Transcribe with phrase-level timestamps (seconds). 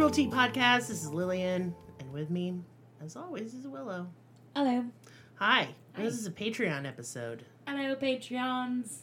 [0.00, 0.88] Cruel Tea Podcast.
[0.88, 2.54] This is Lillian, and with me,
[3.04, 4.06] as always, is Willow.
[4.56, 4.86] Hello.
[5.34, 5.68] Hi.
[5.92, 6.02] Hi.
[6.02, 7.44] This is a Patreon episode.
[7.68, 9.00] Hello, Patreons.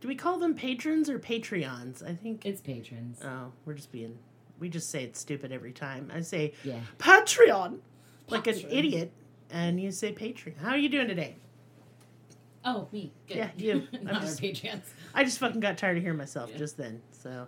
[0.00, 2.04] Do we call them patrons or Patreons?
[2.04, 2.44] I think.
[2.44, 3.20] It's patrons.
[3.24, 4.18] oh, we're just being.
[4.58, 6.10] We just say it's stupid every time.
[6.12, 6.80] I say yeah.
[6.98, 7.78] Patreon
[8.28, 8.72] like an Patreon.
[8.72, 9.12] idiot,
[9.52, 10.56] and you say Patreon.
[10.58, 11.36] How are you doing today?
[12.64, 13.12] Oh, me.
[13.28, 13.36] Good.
[13.36, 13.86] Yeah, you.
[13.92, 14.82] I'm Not just- our Patreons.
[15.14, 16.58] I just fucking got tired of hearing myself Yeah.
[16.58, 17.00] just then.
[17.12, 17.46] So,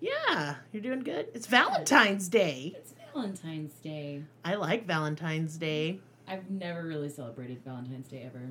[0.00, 1.28] yeah, you're doing good.
[1.34, 2.74] It's Valentine's Day.
[2.76, 4.22] It's Valentine's Day.
[4.44, 6.00] I like Valentine's Day.
[6.26, 8.42] I've never really celebrated Valentine's Day ever.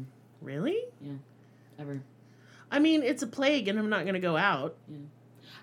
[0.42, 0.80] Really?
[1.02, 1.14] Yeah,
[1.80, 2.02] ever.
[2.72, 4.76] I mean, it's a plague, and I'm not going to go out.
[4.90, 4.98] Yeah.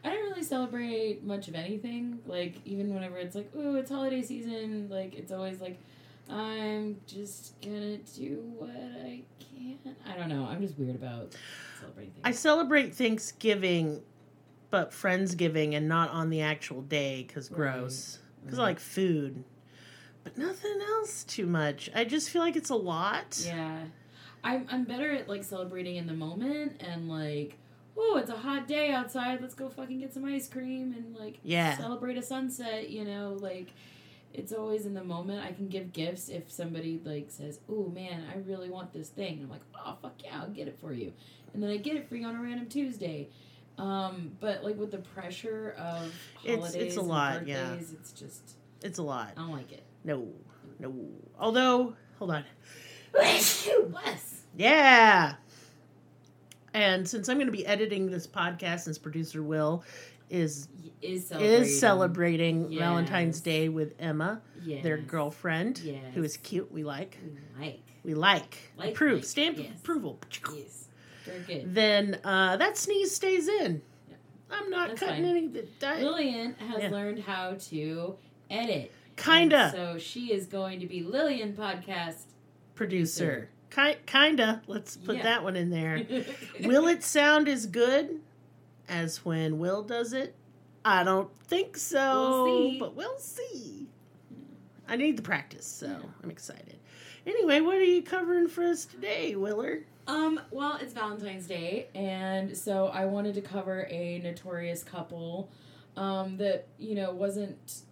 [0.04, 2.20] I don't really celebrate much of anything.
[2.26, 5.78] Like, even whenever it's like, ooh, it's holiday season, like, it's always like,
[6.28, 9.78] I'm just gonna do what I can.
[10.06, 10.46] I don't know.
[10.46, 11.34] I'm just weird about
[11.80, 14.00] celebrating I celebrate Thanksgiving,
[14.74, 18.18] but Friendsgiving, and not on the actual day because gross.
[18.44, 18.64] Because Right.
[18.64, 18.70] Mm-hmm.
[18.72, 19.44] like food,
[20.24, 21.88] but nothing else too much.
[21.94, 23.40] I just feel like it's a lot.
[23.46, 23.84] Yeah.
[24.42, 27.56] I'm I'm better at like celebrating in the moment and like,
[27.96, 29.40] oh, it's a hot day outside.
[29.40, 31.76] Let's go fucking get some ice cream and like Yeah.
[31.76, 33.68] celebrate a sunset, you know, like
[34.32, 35.44] it's always in the moment.
[35.44, 39.34] I can give gifts if somebody like says, "Oh man, I really want this thing."
[39.34, 41.12] And I'm like, "Oh fuck yeah, I'll get it for you."
[41.52, 43.28] And then I get it for you on a random Tuesday.
[43.78, 46.12] Um, but like with the pressure of
[46.44, 47.68] It's- holidays, it's a and lot, yeah.
[47.70, 49.32] birthdays, it's just It's a lot.
[49.36, 49.82] I don't like it.
[50.04, 50.28] No,
[50.78, 50.94] no.
[51.38, 52.44] Although, hold on.
[53.12, 53.68] Bless.
[54.56, 55.34] Yeah.
[56.72, 59.84] And since I'm going to be editing this podcast, since producer Will
[60.30, 60.68] is
[61.02, 61.62] Is celebrating.
[61.62, 62.80] is celebrating Yes.
[62.80, 64.82] Valentine's Day with Emma, Yes.
[64.82, 66.14] their girlfriend, Yes.
[66.14, 66.70] who is cute.
[66.72, 67.18] We like.
[67.24, 67.80] We like.
[68.04, 68.58] We like.
[68.76, 69.24] Like, Approve.
[69.24, 70.18] Stamp approval.
[70.54, 70.83] Yes.
[71.64, 73.82] Then uh, that sneeze stays in.
[74.08, 74.16] Yeah.
[74.50, 75.36] I'm not That's cutting fine.
[75.36, 75.62] any.
[75.80, 76.90] That, Lillian has Yeah.
[76.90, 78.16] learned how to
[78.50, 78.92] edit.
[79.16, 82.22] kinda so she is going to be Lillian podcast.
[82.74, 83.48] producer.
[83.70, 84.62] Ki- kinda.
[84.66, 85.22] Let's put Yeah.
[85.22, 86.04] that one in there.
[86.62, 88.20] Will it sound as good
[88.88, 90.34] as when Will does it?
[90.84, 92.44] I don't think so.
[92.44, 92.78] We'll see.
[92.78, 93.86] But we'll see.
[94.86, 96.78] I need the practice, so I'm excited.
[97.26, 99.84] Anyway, what are you covering for us today, Willer?
[100.06, 105.50] Um, well, it's Valentine's Day, and so I wanted to cover a notorious couple
[105.96, 107.82] um, that, you know, wasn't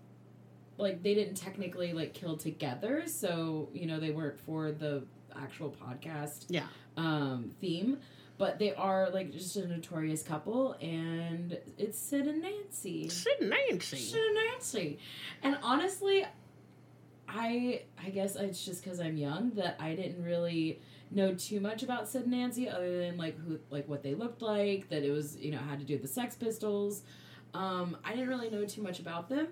[0.77, 5.71] like they didn't technically like kill together, so you know, they weren't for the actual
[5.71, 6.67] podcast Yeah.
[6.97, 7.99] um theme.
[8.39, 13.09] But they are like just a notorious couple, and it's Sid and Nancy.
[13.09, 13.97] Sid and Nancy.
[13.99, 14.99] Sid and Nancy.
[15.43, 16.25] And honestly,
[17.29, 20.81] I I guess it's just because I'm young that I didn't really
[21.15, 24.43] know too much about Sid and Nancy other than like who like what they looked
[24.43, 27.03] like, that it was you know had to do with the Sex Pistols.
[27.55, 29.49] Um, I didn't really know too much about them.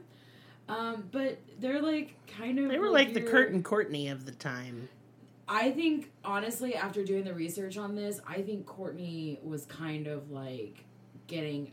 [0.68, 4.32] Um, but they're like kind of They were like the Kurt and Courtney of the
[4.32, 4.88] time.
[5.48, 10.30] I think honestly, after doing the research on this, I think Courtney was kind of
[10.30, 10.84] like
[11.26, 11.72] getting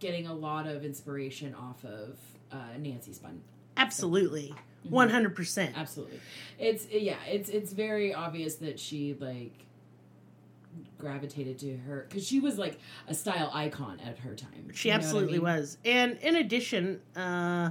[0.00, 2.18] getting a lot of inspiration off of
[2.50, 3.40] uh, Nancy Spun.
[3.76, 4.52] Absolutely.
[4.86, 4.90] Mhm.
[4.90, 5.76] 100%.
[5.76, 6.20] Absolutely,
[6.58, 9.52] it's yeah, it's it's very obvious that she like
[10.98, 12.78] gravitated to her because she was like
[13.08, 14.70] a style icon at her time.
[14.74, 15.42] She You know what I absolutely mean?
[15.42, 15.78] was.
[15.84, 17.70] And in addition, uh,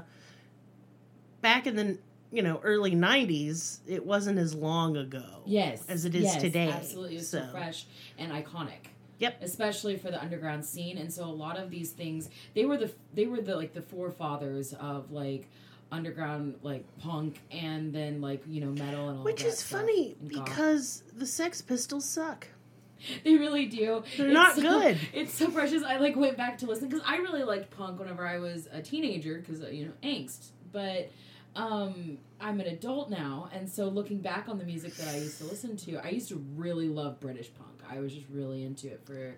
[1.41, 1.97] back in the
[2.31, 5.41] you know early '90s, it wasn't as long ago.
[5.45, 7.39] Yes, as it is yes, today, Absolutely, it's so.
[7.39, 7.51] so.
[7.51, 7.85] fresh
[8.17, 8.87] and iconic.
[9.19, 9.41] Yep.
[9.41, 12.91] Especially for the underground scene, and so a lot of these things they were the
[13.13, 15.47] they were the like the forefathers of like
[15.93, 19.31] underground like punk and then like you know metal and all that.
[19.31, 22.47] Which is funny because the Sex Pistols suck.
[23.23, 24.03] they really do.
[24.17, 24.97] They're It's not so- good.
[25.13, 25.83] It's so precious.
[25.83, 28.81] I like went back to listen because I really liked punk whenever I was a
[28.81, 30.47] teenager because you know angst.
[30.71, 31.11] But
[31.55, 35.37] um, I'm an adult now, and so looking back on the music that I used
[35.37, 37.69] to listen to, I used to really love British punk.
[37.87, 39.35] I was just really into it for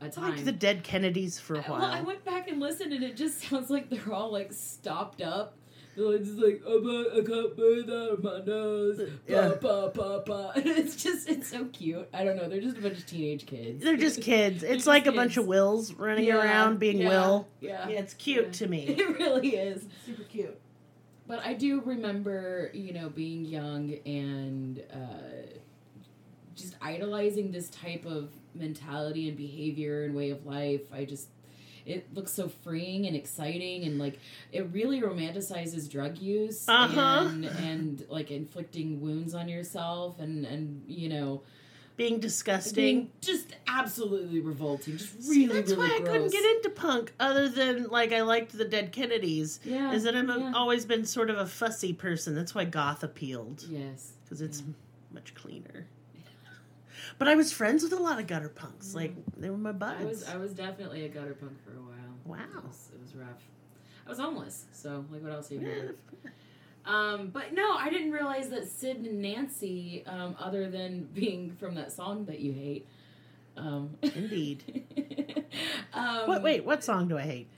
[0.00, 1.80] a like the Dead Kennedys for a while.
[1.80, 5.22] Well, I went back and listened, and it just sounds like they're all like stopped
[5.22, 5.54] up.
[5.94, 9.00] They're like, just like, I'm not, I can't breathe out of my nose.
[9.28, 9.52] Yeah.
[9.60, 10.52] Pa, pa, pa.
[10.56, 12.08] It's just, it's so cute.
[12.14, 12.48] I don't know.
[12.48, 13.84] They're just a bunch of teenage kids.
[13.84, 14.62] They're just kids.
[14.62, 17.48] It's just like a bunch of Wills running Yeah, around being yeah, Will.
[17.60, 17.88] Yeah.
[17.88, 18.84] Yeah, it's cute to me.
[18.84, 19.86] It really is.
[20.06, 20.58] Super cute.
[21.26, 25.56] But I do remember, you know, being young and uh,
[26.54, 30.82] just idolizing this type of mentality and behavior and way of life.
[30.92, 31.28] I just
[31.86, 34.18] it looks so freeing and exciting and like
[34.52, 37.26] it really romanticizes drug use Uh-huh.
[37.28, 41.42] and and like inflicting wounds on yourself and and you know
[41.96, 42.74] Being disgusting.
[42.74, 47.12] being just absolutely revolting just See, really that's really why I couldn't get into punk
[47.20, 49.60] other than like I liked the Dead Kennedys.
[49.64, 50.52] yeah Is that I've yeah.
[50.54, 52.34] always been sort of a fussy person.
[52.34, 54.72] That's why goth appealed yes because it's Yeah.
[55.12, 55.86] much cleaner.
[57.22, 58.96] But I was friends with a lot of gutter punks.
[58.96, 60.00] Like they were my buds.
[60.00, 62.16] I was I was definitely a gutter punk for a while.
[62.24, 62.58] Wow.
[62.58, 63.40] It was, it was rough.
[64.04, 65.94] I was homeless, so like what else are you gonna do?
[66.84, 71.76] Um, but no, I didn't realize that Sid and Nancy, um, other than being from
[71.76, 72.88] that song that you hate.
[73.56, 74.82] Um, Indeed.
[75.94, 76.42] um, What?
[76.42, 77.48] Wait, what song do I hate?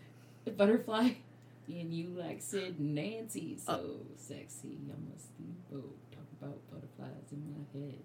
[0.58, 1.12] Butterfly.
[1.68, 4.06] And you like Sid and Nancy, so Oh.
[4.18, 4.76] sexy.
[4.90, 5.96] I must leave boat.
[6.12, 7.98] Talk about butterflies in my head.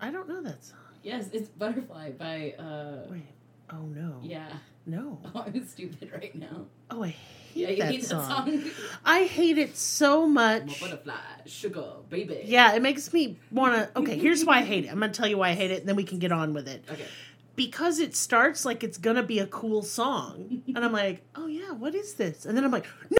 [0.00, 0.78] I don't know that song.
[1.02, 3.26] Yes, it's Butterfly by, uh, Wait.
[3.70, 4.18] Oh no.
[4.22, 4.48] yeah.
[4.86, 5.18] No.
[5.34, 6.66] Oh, I'm stupid right now.
[6.90, 7.14] Oh, I
[7.54, 8.50] Yeah, hate you that hate song.
[8.50, 8.70] that song.
[9.04, 10.80] I hate it so much.
[10.80, 11.14] butterfly,
[11.46, 12.42] sugar, baby.
[12.44, 13.98] Yeah, it makes me want to.
[14.00, 14.88] Okay, here's why I hate it.
[14.88, 16.68] I'm to tell you why I hate it, and then we can get on with
[16.68, 16.84] it.
[16.90, 17.06] Okay.
[17.54, 20.62] Because it starts like it's to be a cool song.
[20.68, 22.46] And I'm like, oh, yeah, what is this?
[22.46, 23.18] And then I'm like, no!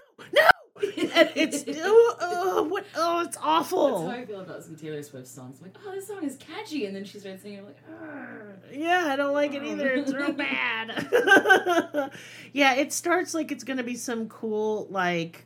[1.15, 4.07] And it's, oh, oh, what, oh, it's awful.
[4.07, 4.21] That's how.
[4.21, 5.57] I feel about some Taylor Swift songs.
[5.59, 7.59] I'm like, oh, this song is catchy, and then she starts singing.
[7.59, 9.89] I'm like, "Arr." Yeah, I don't like it either.
[9.91, 12.11] It's real bad.
[12.53, 15.45] yeah, it starts like it's going to be some cool, like,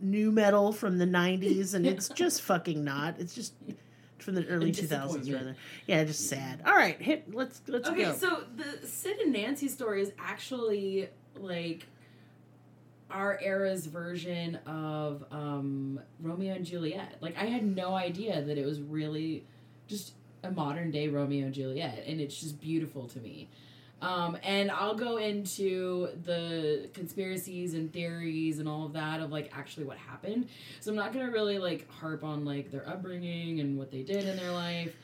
[0.00, 3.18] new metal from the 90s, and it's just fucking not.
[3.18, 3.54] It's just
[4.18, 5.56] from the early 2000s, rather.
[5.86, 6.60] Yeah, just sad.
[6.66, 8.12] All right, hit, let's, let's Okay, go.
[8.14, 11.08] so the Sid and Nancy story is actually
[11.38, 11.86] like
[13.10, 17.16] our era's version of um, Romeo and Juliet.
[17.20, 19.44] Like, I had no idea that it was really
[19.86, 20.12] just
[20.42, 23.48] a modern day Romeo and Juliet, and it's just beautiful to me.
[24.02, 29.50] Um, and I'll go into the conspiracies and theories and all of that of like
[29.56, 30.48] actually what happened.
[30.80, 34.26] So I'm not gonna really like harp on like their upbringing and what they did
[34.26, 34.94] in their life.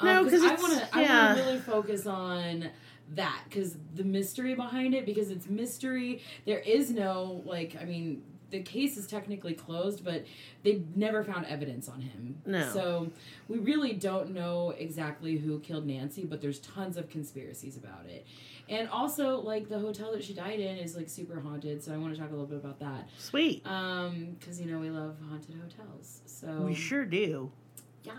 [0.00, 0.88] Um, No, 'cause I want to.
[0.96, 2.70] I want to really focus on
[3.14, 6.22] that because the mystery behind it because it's mystery.
[6.46, 7.76] There is no like.
[7.80, 10.24] I mean, the case is technically closed, but
[10.62, 12.40] they never found evidence on him.
[12.46, 12.70] No.
[12.72, 13.10] So
[13.48, 18.26] we really don't know exactly who killed Nancy, but there's tons of conspiracies about it.
[18.68, 21.96] And also, like the hotel that she died in is like super haunted, so I
[21.96, 23.08] want to talk a little bit about that.
[23.18, 23.66] Sweet.
[23.66, 26.20] Um, because you know we love haunted hotels.
[26.26, 27.50] So we sure do.
[28.04, 28.14] Yes.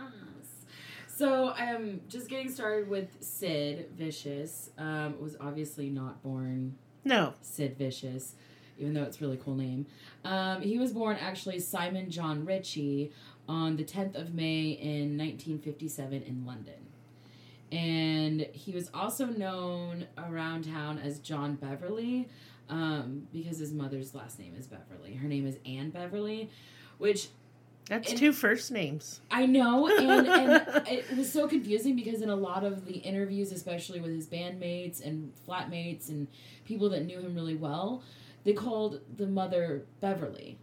[1.19, 4.69] So, um, just getting started with Sid Vicious.
[4.77, 7.33] Um, was obviously not born No.
[7.41, 8.35] Sid Vicious,
[8.77, 9.85] even though it's a really cool name.
[10.23, 13.11] Um, he was born actually Simon John Ritchie
[13.49, 16.87] on the 10th of May in 1957 in London.
[17.69, 22.29] And he was also known around town as John Beverly
[22.69, 25.15] um, because his mother's last name is Beverly.
[25.15, 26.49] Her name is Anne Beverly,
[26.97, 27.27] which
[27.89, 29.19] That's And- two first names.
[29.29, 33.51] I know, and, and it was so confusing because in a lot of the interviews,
[33.51, 36.27] especially with his bandmates and flatmates and
[36.65, 38.03] people that knew him really well,
[38.43, 40.57] they called the mother Beverly.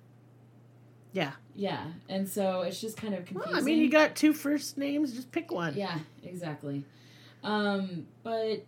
[1.12, 1.33] Yeah.
[1.54, 3.52] Yeah, and so it's just kind of confusing.
[3.52, 5.12] Well, I mean, you got two first names.
[5.14, 5.75] Just pick one.
[5.75, 6.85] Yeah, exactly.
[7.42, 8.64] Um, but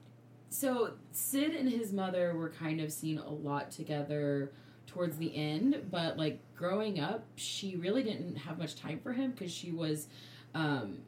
[0.48, 4.50] so Sid and his mother were kind of seen a lot together
[4.88, 9.30] towards the end, but like growing up, she really didn't have much time for him
[9.30, 10.08] because she was
[10.54, 10.98] um,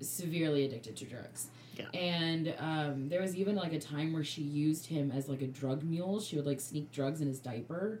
[0.00, 1.48] severely addicted to drugs.
[1.76, 1.88] Yeah.
[1.98, 5.46] And um, there was even like a time where she used him as like a
[5.46, 6.20] drug mule.
[6.20, 8.00] She would like sneak drugs in his diaper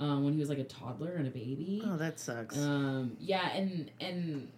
[0.00, 1.82] um, when he was like a toddler and a baby.
[1.84, 2.58] Oh, that sucks.
[2.58, 4.48] Um, yeah, and and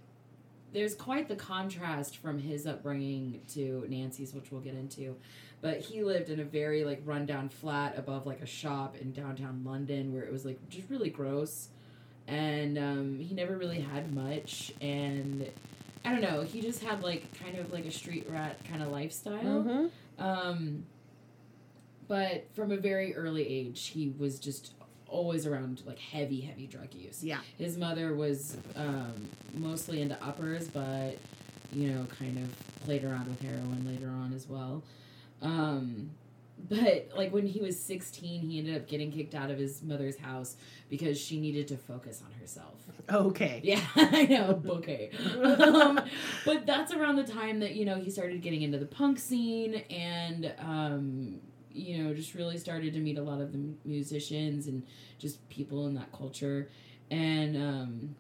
[0.72, 5.16] there's quite the contrast from his upbringing to Nancy's, which we'll get into.
[5.60, 9.62] But he lived in a very like rundown flat above like a shop in downtown
[9.64, 11.68] London, where it was like just really gross,
[12.26, 14.72] and um, he never really had much.
[14.80, 15.50] And
[16.04, 18.88] I don't know, he just had like kind of like a street rat kind of
[18.88, 19.42] lifestyle.
[19.42, 19.86] mm-hmm.
[20.22, 20.84] Um,
[22.08, 24.74] but from a very early age, he was just
[25.10, 27.22] always around like heavy, heavy drug use.
[27.22, 27.40] Yeah.
[27.58, 31.18] His mother was um, mostly into uppers, but
[31.72, 34.82] you know, kind of played around with heroin later on as well.
[35.42, 36.10] Um,
[36.68, 40.18] but like when he was 16, he ended up getting kicked out of his mother's
[40.18, 40.56] house
[40.88, 42.74] because she needed to focus on herself.
[43.10, 43.60] Okay.
[43.64, 44.62] Yeah, I know.
[44.66, 45.10] Okay.
[45.42, 46.00] um,
[46.44, 49.74] but that's around the time that, you know, he started getting into the punk scene
[49.90, 51.40] and, um,
[51.72, 54.82] you know, just really started to meet a lot of the musicians and
[55.18, 56.68] just people in that culture.
[57.10, 58.14] And um,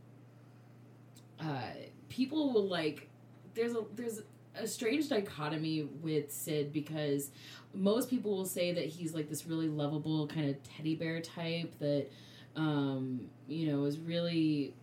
[1.40, 1.70] uh,
[2.08, 3.08] people will like,
[3.54, 4.22] there's a, there's
[4.54, 7.30] a strange dichotomy with Sid because
[7.74, 11.72] most people will say that he's like this really lovable kind of teddy bear type
[11.78, 12.08] that
[12.56, 14.74] um you know is really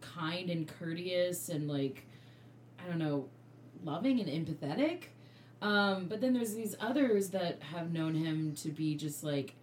[0.00, 2.06] kind and courteous and like
[2.82, 3.28] I don't know
[3.84, 5.04] loving and empathetic
[5.62, 9.54] um but then there's these others that have known him to be just like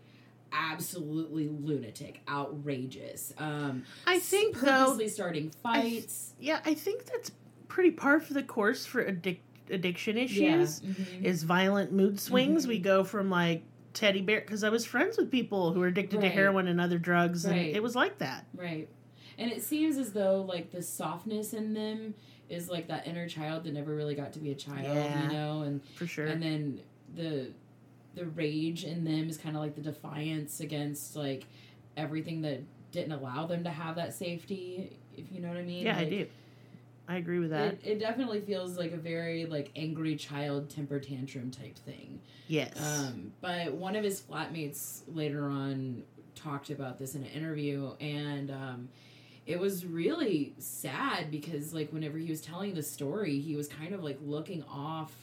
[0.51, 7.32] absolutely lunatic outrageous um I think though, purposely starting fights yeah, I think that's
[7.68, 9.39] pretty par for the course for addic-
[9.70, 10.80] addiction yeah issues.
[10.82, 11.24] mhm.
[11.24, 12.66] Is violent mood swings.
[12.66, 12.70] Mhm.
[12.70, 13.63] We go from like
[13.94, 16.98] teddy bear because I was friends with people who were addicted to heroin and other
[17.00, 18.46] drugs, and it was like that.
[18.56, 18.88] Right.
[19.38, 22.13] And it seems as though like the softness in them
[22.50, 25.24] is like that inner child that never really got to be a child, Yeah.
[25.27, 26.27] you know, and For sure.
[26.27, 26.80] and then
[27.16, 27.51] the
[28.16, 31.46] the rage in them is kind of like the defiance against like
[31.96, 32.62] everything that
[32.92, 35.86] didn't allow them to have that safety, if you know what I mean.
[35.86, 36.25] yeah, I do.
[37.10, 37.74] I agree with that.
[37.74, 42.20] It, it definitely feels like a very like angry child temper tantrum type thing.
[42.48, 42.74] yes.
[42.82, 46.04] Um, but one of his flatmates later on
[46.36, 48.89] talked about this in an interview, and um,
[49.48, 53.94] it was really sad because, like, whenever he was telling the story, he was kind
[53.94, 55.13] of like looking off,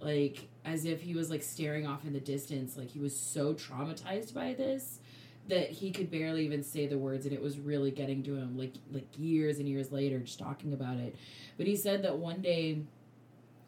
[0.00, 2.76] like as if he was like staring off in the distance.
[2.76, 5.00] Like he was so traumatized by this
[5.48, 8.56] that he could barely even say the words, and it was really getting to him.
[8.56, 11.16] Like like years and years later, just talking about it.
[11.58, 12.80] But he said that one day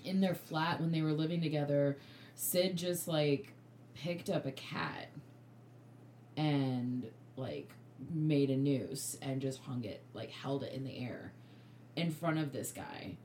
[0.05, 1.99] in their flat when they were living together
[2.38, 3.52] Sid just like
[3.95, 5.09] picked up a cat
[6.37, 7.05] and
[7.37, 7.69] like
[8.12, 11.33] made a noose and just hung it, like held it in the air
[11.97, 13.17] in front of this guy.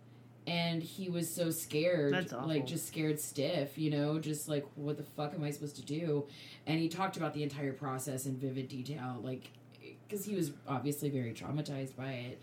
[0.45, 2.11] And he was so scared,
[2.47, 5.85] like just scared stiff, you know, just like what the fuck am I supposed to
[5.85, 6.25] do?
[6.67, 9.51] And he talked about the entire process in vivid detail, like
[10.07, 12.41] because he was obviously very traumatized by it.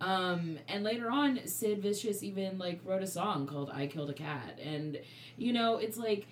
[0.00, 4.14] Um, and later on, Sid Vicious even like wrote a song called "I Killed a
[4.14, 4.98] Cat," and
[5.36, 6.26] you know, it's like,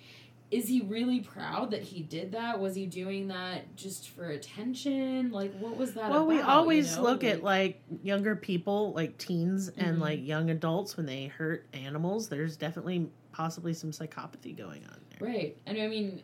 [0.51, 2.59] is he really proud that he did that?
[2.59, 5.31] Was he doing that just for attention?
[5.31, 6.09] Like, what was that?
[6.09, 7.03] well, we always you know?
[7.03, 10.01] look at like younger people, like teens and Mhm.
[10.01, 12.29] like young adults when they hurt animals.
[12.29, 15.29] There's definitely possibly some psychopathy going on there.
[15.29, 16.21] right, and I mean,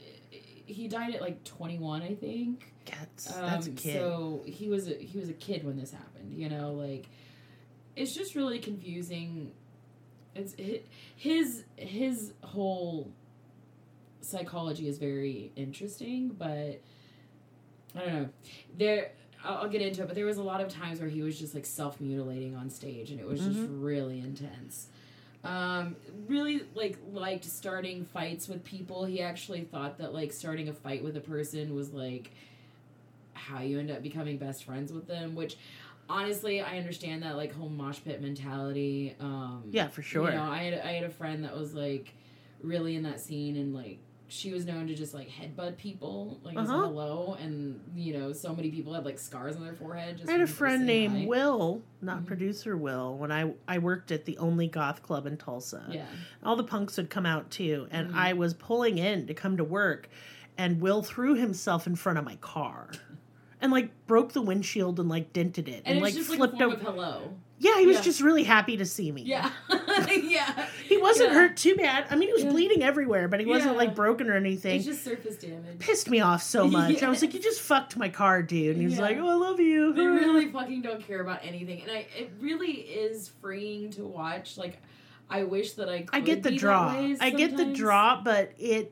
[0.65, 2.74] he died at like twenty one, I think.
[2.86, 3.36] Cats.
[3.36, 3.94] Um, That's a kid.
[4.00, 6.34] So he was a, he was a kid when this happened.
[6.34, 7.08] You know, like
[7.96, 9.51] it's just really confusing.
[10.34, 10.55] It's
[11.15, 13.12] his his whole
[14.25, 16.82] psychology is very interesting, but
[17.96, 18.29] I don't know.
[18.77, 19.12] There,
[19.44, 21.39] I'll, I'll get into it, but there was a lot of times where he was
[21.39, 24.88] just like self mutilating on stage, and it was just really intense.
[25.44, 25.96] Um,
[26.27, 29.05] really like liked starting fights with people.
[29.05, 32.32] He actually thought that like starting a fight with a person was like
[33.34, 35.58] how you end up becoming best friends with them, which
[36.10, 39.15] honestly I understand that like whole mosh pit mentality.
[39.20, 40.32] Um yeah, for sure.
[40.32, 42.15] You know, I had I had a friend that was like
[42.63, 46.58] really in that scene and like she was known to just like headbutt people like
[46.58, 46.82] Uh-huh.
[46.88, 50.34] hello and you know so many people had like scars on their forehead just I
[50.34, 51.25] had a friend named hi.
[51.27, 52.25] Will, not Mhm.
[52.25, 55.86] producer Will, when I I worked at the only goth club in Tulsa.
[55.91, 56.05] yeah
[56.44, 58.15] All the punks would come out too, and Mhm.
[58.15, 60.10] I was pulling in to come to work,
[60.58, 62.89] and Will threw himself in front of my car,
[63.62, 66.39] and like broke the windshield and like dented it, and, and, it's like just like
[66.39, 66.82] a flipped form over.
[66.84, 68.01] hello yeah, he was yeah.
[68.01, 69.22] just really happy to see me.
[69.22, 69.50] yeah
[70.23, 71.35] yeah he wasn't Yeah.
[71.35, 72.05] hurt too bad.
[72.09, 72.51] I mean, he was Yeah.
[72.51, 74.77] bleeding everywhere, but he wasn't like broken or anything.
[74.77, 77.01] it's just surface damage Pissed me off so much.
[77.03, 79.01] I was like, "You just fucked my car, dude." And he was Yeah.
[79.01, 82.31] like, "Oh, I love you." they really fucking don't care about anything and i it
[82.39, 84.81] really is freeing to watch like
[85.29, 86.89] i wish that i could I get the draw.
[87.19, 88.91] I get the draw, but it.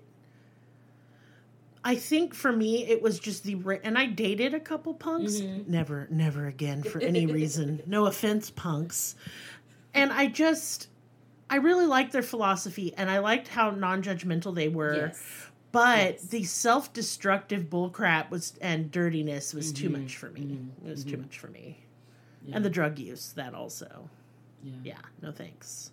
[1.86, 5.33] I think for me, it was just the and I dated a couple punks.
[5.41, 5.67] Mhm.
[5.67, 7.81] Never, never again for any reason.
[7.86, 9.15] no offense, punks.
[9.93, 10.88] And I just,
[11.50, 14.96] I really liked their philosophy, and I liked how non-judgmental they were.
[15.08, 16.22] yes But Yes.
[16.28, 20.02] the self-destructive bullcrap was and dirtiness was too Mhm.
[20.04, 20.42] much for me.
[20.42, 20.88] Mhm.
[20.88, 21.22] It was too Mhm.
[21.22, 21.80] much for me.
[22.46, 22.56] yeah.
[22.58, 24.10] And the drug use that also.
[24.64, 24.72] yeah.
[24.84, 25.92] Yeah, no thanks.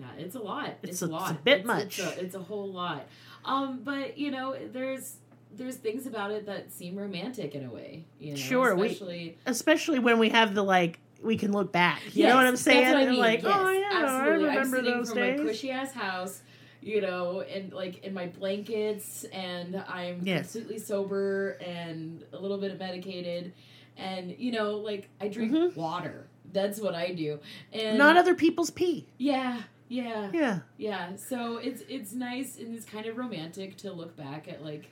[0.00, 0.78] Yeah, it's a lot.
[0.82, 1.30] It's It's, a- lot.
[1.30, 1.98] it's a bit It's- much.
[2.00, 3.06] It's a, it's a whole lot.
[3.44, 5.16] Um, but you know, there's
[5.56, 8.04] there's things about it that seem romantic in a way.
[8.18, 12.00] You know, Sure, we- especially Especially when we have the like, we can look back.
[12.14, 12.86] You Yes, know what I'm saying?
[12.88, 13.20] what I And mean.
[13.20, 14.48] like, yes, oh yeah, absolutely.
[14.50, 15.40] I remember I'm those from days.
[15.40, 16.42] my cushy ass house,
[16.82, 20.52] you know, and like in my blankets, and I'm Yes.
[20.52, 23.52] completely sober and a little bit medicated,
[23.96, 25.74] and you know, like I drink Mhm.
[25.76, 26.26] water.
[26.52, 27.40] That's what I do,
[27.72, 29.06] and Not other people's pee.
[29.18, 30.58] yeah, yeah, Yeah.
[30.76, 31.16] yeah.
[31.16, 34.84] So it's it's nice and it's kind of romantic to look back at like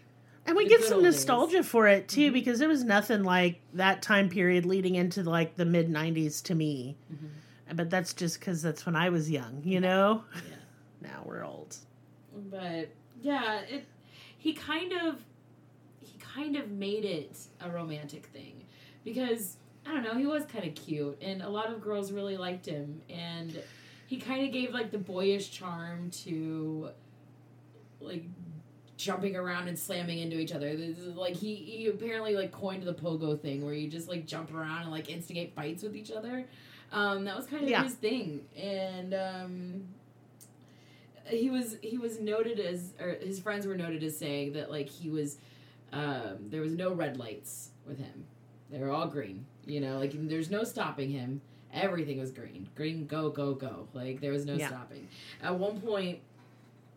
[0.46, 1.14] And we get some old days.
[1.14, 2.34] nostalgia for it too, Mhm.
[2.34, 6.54] because there was nothing like that time period leading into like the mid '90s to
[6.54, 6.96] me.
[7.12, 7.76] Mhm.
[7.76, 10.24] But that's just because that's when I was young, you know?
[10.34, 10.40] Yeah.
[11.00, 11.76] Now we're old.
[12.50, 13.86] But yeah, it
[14.38, 15.24] he kind of
[16.00, 18.64] he kind of made it a romantic thing
[19.04, 19.56] because
[19.86, 22.66] I don't know, he was kind of cute and a lot of girls really liked
[22.66, 23.62] him and
[24.06, 26.90] he kind of gave like the boyish charm to
[28.00, 28.24] like
[29.02, 30.76] jumping around and slamming into each other.
[30.76, 34.26] This is, like he, he apparently like coined the pogo thing where you just like
[34.26, 36.44] jump around and like instigate fights with each other.
[36.92, 37.82] Um, that was kind of Yeah.
[37.84, 39.84] his thing, and um,
[41.26, 44.88] he was he was noted as or his friends were noted as saying that like
[44.88, 45.38] he was
[45.92, 48.24] um, there was no red lights with him.
[48.70, 49.46] They were all green.
[49.66, 51.40] You know, like there's no stopping him.
[51.72, 52.68] Everything was green.
[52.74, 53.88] Green, go, go, go.
[53.94, 54.68] Like there was no Yeah.
[54.68, 55.08] stopping.
[55.42, 56.18] At one point,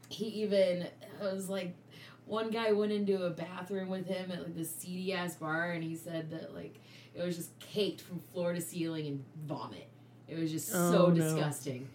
[0.10, 0.88] he even
[1.22, 1.74] was like
[2.26, 5.84] one guy went into a bathroom with him at like this seedy ass bar, and
[5.84, 6.80] he said that like
[7.14, 9.88] it was just caked from floor to ceiling and vomit.
[10.28, 11.14] It was just Oh, so no.
[11.14, 11.88] disgusting.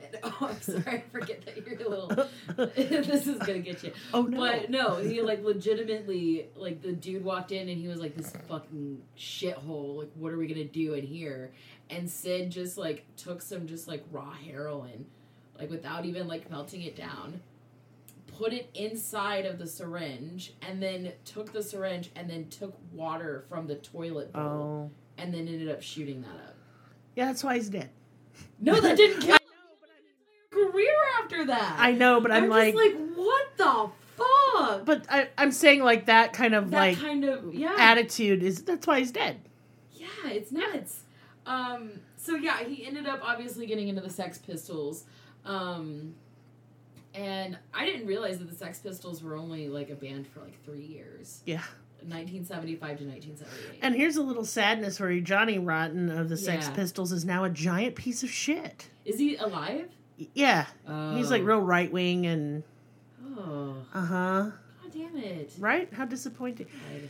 [0.00, 0.82] And, oh, I'm sorry.
[0.86, 2.08] I forget that you're a little.
[2.76, 3.92] this is gonna get you.
[4.12, 4.38] Oh no.
[4.38, 8.32] But no, he like legitimately like the dude walked in and he was like this
[8.48, 9.98] fucking shithole.
[9.98, 11.52] Like, what are we gonna do in here?
[11.90, 15.06] And Sid just like took some just like raw heroin,
[15.58, 17.40] like without even like melting it down,
[18.38, 23.44] put it inside of the syringe, and then took the syringe and then took water
[23.48, 24.90] from the toilet bowl oh.
[25.18, 26.56] and then ended up shooting that up.
[27.14, 27.90] Yeah, that's why he's dead.
[28.60, 29.38] No, that didn't kill
[30.50, 31.76] career after that.
[31.78, 34.84] I know, but I'm, I'm like, just like, what the fuck?
[34.84, 38.62] but I, I'm saying like that kind of that like kind of yeah, attitude is
[38.62, 39.40] that's why he's dead.
[39.92, 41.02] yeah, it's nuts.
[41.46, 45.04] Um, so yeah, he ended up obviously getting into the Sex Pistols,
[45.44, 46.14] um,
[47.14, 50.62] and I didn't realize that the Sex Pistols were only like a band for like
[50.64, 51.62] three years, Yeah.
[52.06, 53.78] 1975 to 1978.
[53.82, 55.20] And here's a little sadness for you.
[55.22, 56.74] Johnny Rotten of the Sex Yeah.
[56.74, 58.88] Pistols is now a giant piece of shit.
[59.04, 59.88] Is he alive?
[60.34, 60.66] Yeah.
[61.14, 61.46] He's like Oh.
[61.46, 62.62] real right wing and
[63.36, 64.42] Oh, uh huh.
[64.82, 65.52] god damn it!
[65.58, 65.92] Right?
[65.92, 66.66] How disappointing.
[66.66, 67.08] God.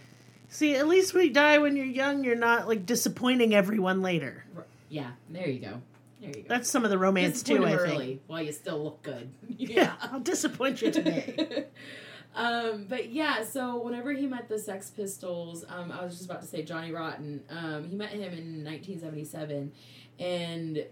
[0.49, 4.45] See, at least when you die when you're young, you're not like disappointing everyone later.
[4.89, 5.83] Yeah, there you go.
[6.25, 6.49] There you go.
[6.49, 8.23] That's some of the romance too, I think.
[8.27, 9.31] while you still look good.
[9.57, 11.67] Yeah, I'll disappoint you today.
[12.35, 16.41] um, but yeah, so whenever he met the Sex Pistols, um, I was just about
[16.43, 17.43] to say Johnny Rotten.
[17.51, 19.73] Um, he met him in 1977,
[20.19, 20.87] and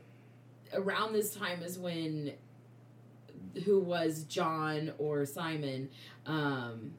[0.75, 2.33] around this time is when
[3.65, 5.91] who was John or Simon
[6.27, 6.93] um,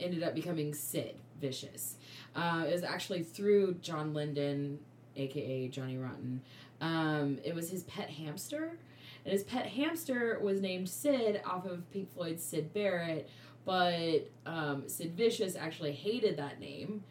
[0.00, 1.96] ended up becoming Sid Vicious.
[2.34, 4.78] Uh, it was actually through John Lydon,
[5.16, 6.42] aka Johnny Rotten.
[6.82, 8.76] Um, it was his pet hamster.
[9.24, 13.30] And his pet hamster was named Sid off of Pink Floyd's Syd Barrett,
[13.64, 17.04] but um, Sid Vicious actually hated that name.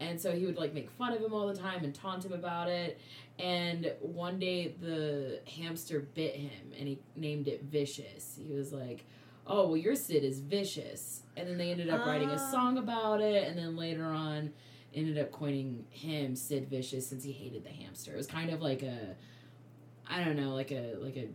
[0.00, 2.32] And so he would like make fun of him all the time and taunt him
[2.32, 2.98] about it.
[3.38, 8.38] And one day the hamster bit him and he named it Vicious.
[8.42, 9.04] He was like,
[9.46, 11.22] Oh, well, your Sid is vicious.
[11.36, 12.50] And then they ended up writing a Ah.
[12.50, 13.48] song about it.
[13.48, 14.52] And then later on,
[14.98, 18.12] ended up coining him Sid Vicious since he hated the hamster.
[18.12, 19.16] It was kind of like a,
[20.08, 21.28] I don't know, like a like a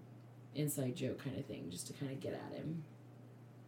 [0.55, 2.83] inside joke kind of thing, just to kind of get at him.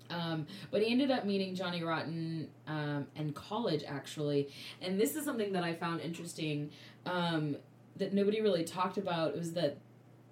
[0.10, 4.50] Um, but he ended up meeting Johnny Rotten um, in college, actually,
[4.82, 6.70] and this is something that I found interesting
[7.06, 7.58] um,
[7.96, 9.36] that nobody really talked about.
[9.36, 9.78] Was that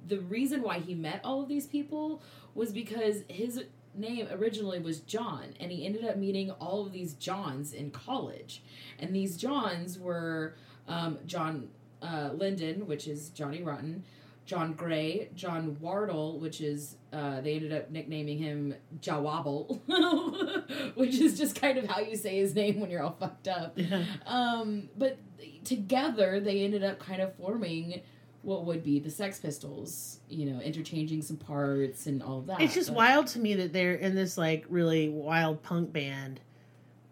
[0.08, 2.21] the reason why he met all of these people
[2.54, 3.63] was because his
[3.95, 8.63] name originally was John, and he ended up meeting all of these Johns in college,
[8.99, 10.56] and these Johns were
[10.88, 11.69] um, John
[12.01, 14.03] uh, Lydon, which is Johnny Rotten,
[14.45, 19.82] John Gray, John Wardle, which is uh, they ended up nicknaming him Jah Wobble,
[20.95, 23.73] which is just kind of how you say his name when you're all fucked up.
[23.75, 24.03] Yeah.
[24.25, 25.17] Um, but
[25.63, 28.01] together they ended up kind of forming
[28.43, 32.62] what would be the Sex Pistols, you know, interchanging some parts and all of that.
[32.62, 36.39] It's just But- wild to me that they're in this like really wild punk band,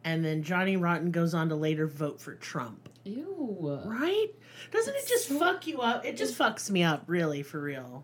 [0.04, 2.89] and then Johnny Rotten goes on to later vote for Trump.
[3.06, 3.82] Ew.
[3.86, 4.28] Right?
[4.72, 6.06] Doesn't it just so- fuck you up?
[6.06, 8.04] It just fucks me up, really, for real.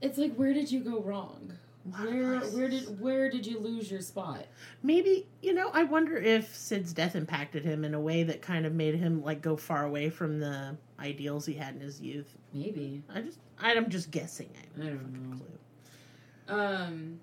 [0.00, 1.54] It's like where did you go wrong?
[1.98, 4.46] Where where did where did you lose your spot?
[4.82, 5.70] Maybe you know.
[5.72, 9.22] I wonder if Sid's death impacted him in a way that kind of made him
[9.22, 12.32] like go far away from the ideals he had in his youth.
[12.52, 13.02] Maybe.
[13.12, 14.50] I just, I'm just guessing.
[14.56, 15.36] I, I don't know.
[15.36, 16.56] clue.
[16.56, 17.20] Um,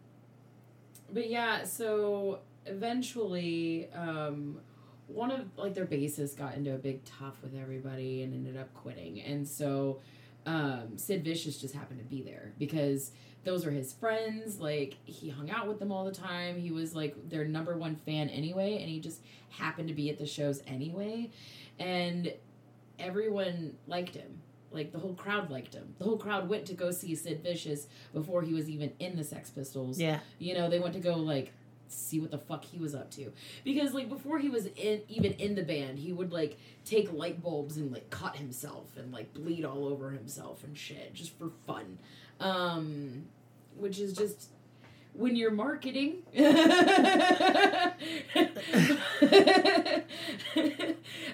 [1.11, 4.59] but yeah, so eventually, um,
[5.07, 8.73] one of like their bassists got into a big tough with everybody and ended up
[8.73, 9.99] quitting, and so
[10.45, 13.11] um, Sid Vicious just happened to be there because
[13.43, 14.59] those were his friends.
[14.59, 16.59] Like he hung out with them all the time.
[16.59, 20.17] He was like their number one fan anyway, and he just happened to be at
[20.17, 21.31] the shows anyway,
[21.79, 22.33] and
[22.99, 24.41] everyone liked him.
[24.71, 25.95] like the whole crowd liked him.
[25.97, 29.23] The whole crowd went to go see Sid Vicious before he was even in the
[29.23, 29.97] Sex Pistols.
[29.99, 30.19] Yeah.
[30.39, 31.53] You know, they went to go like
[31.89, 33.31] see what the fuck he was up to
[33.63, 37.41] because like before he was in even in the band he would like take light
[37.41, 41.49] bulbs and like cut himself and like bleed all over himself and shit just for
[41.65, 41.97] fun
[42.39, 43.23] um
[43.77, 44.49] which is just
[45.13, 46.17] when you're marketing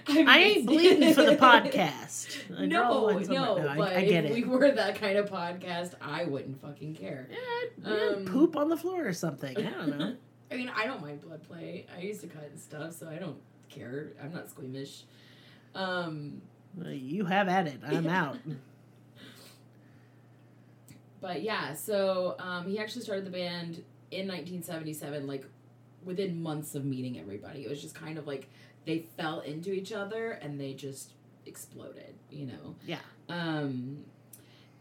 [0.07, 2.37] I, ain't bleeding for the podcast.
[2.53, 4.33] The no, no, I- but I, if it.
[4.33, 7.27] we were that kind of podcast, I wouldn't fucking care.
[7.31, 9.57] Yeah, Um, poop on the floor or something.
[9.57, 10.15] I don't know.
[10.51, 11.85] I mean, I don't mind blood play.
[11.97, 13.37] I used to cut and stuff, so I don't
[13.69, 14.09] care.
[14.21, 15.03] I'm not squeamish.
[15.73, 16.41] Um,
[16.79, 17.79] Uh, you have at it.
[17.85, 18.37] I'm out.
[21.23, 23.81] But yeah, so um, he actually started the band
[24.11, 25.45] in 1977, like
[26.03, 27.63] within months of meeting everybody.
[27.63, 28.49] It was just kind of like
[28.85, 31.13] they fell into each other and they just
[31.45, 32.75] exploded, you know?
[32.85, 32.99] Yeah.
[33.29, 34.03] Um,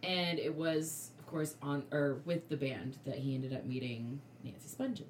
[0.02, 4.20] and it was, of course, on or with the band that he ended up meeting
[4.42, 5.04] Nancy Spungen.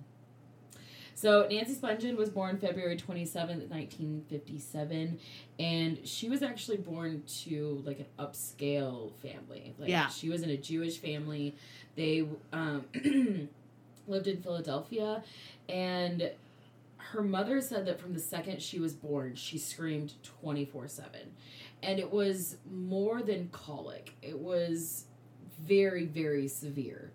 [1.22, 5.20] So Nancy Spungen was born February 27th, 1957,
[5.60, 9.72] and she was actually born to like an upscale family.
[9.78, 10.08] Like Yeah.
[10.08, 11.54] she was in a Jewish family.
[11.94, 12.86] They um,
[14.08, 15.22] lived in Philadelphia,
[15.68, 16.28] and
[16.96, 21.20] her mother said that from the second she was born, she screamed 24 7.
[21.84, 25.04] And it was more than colic, it was
[25.64, 27.12] very, very severe.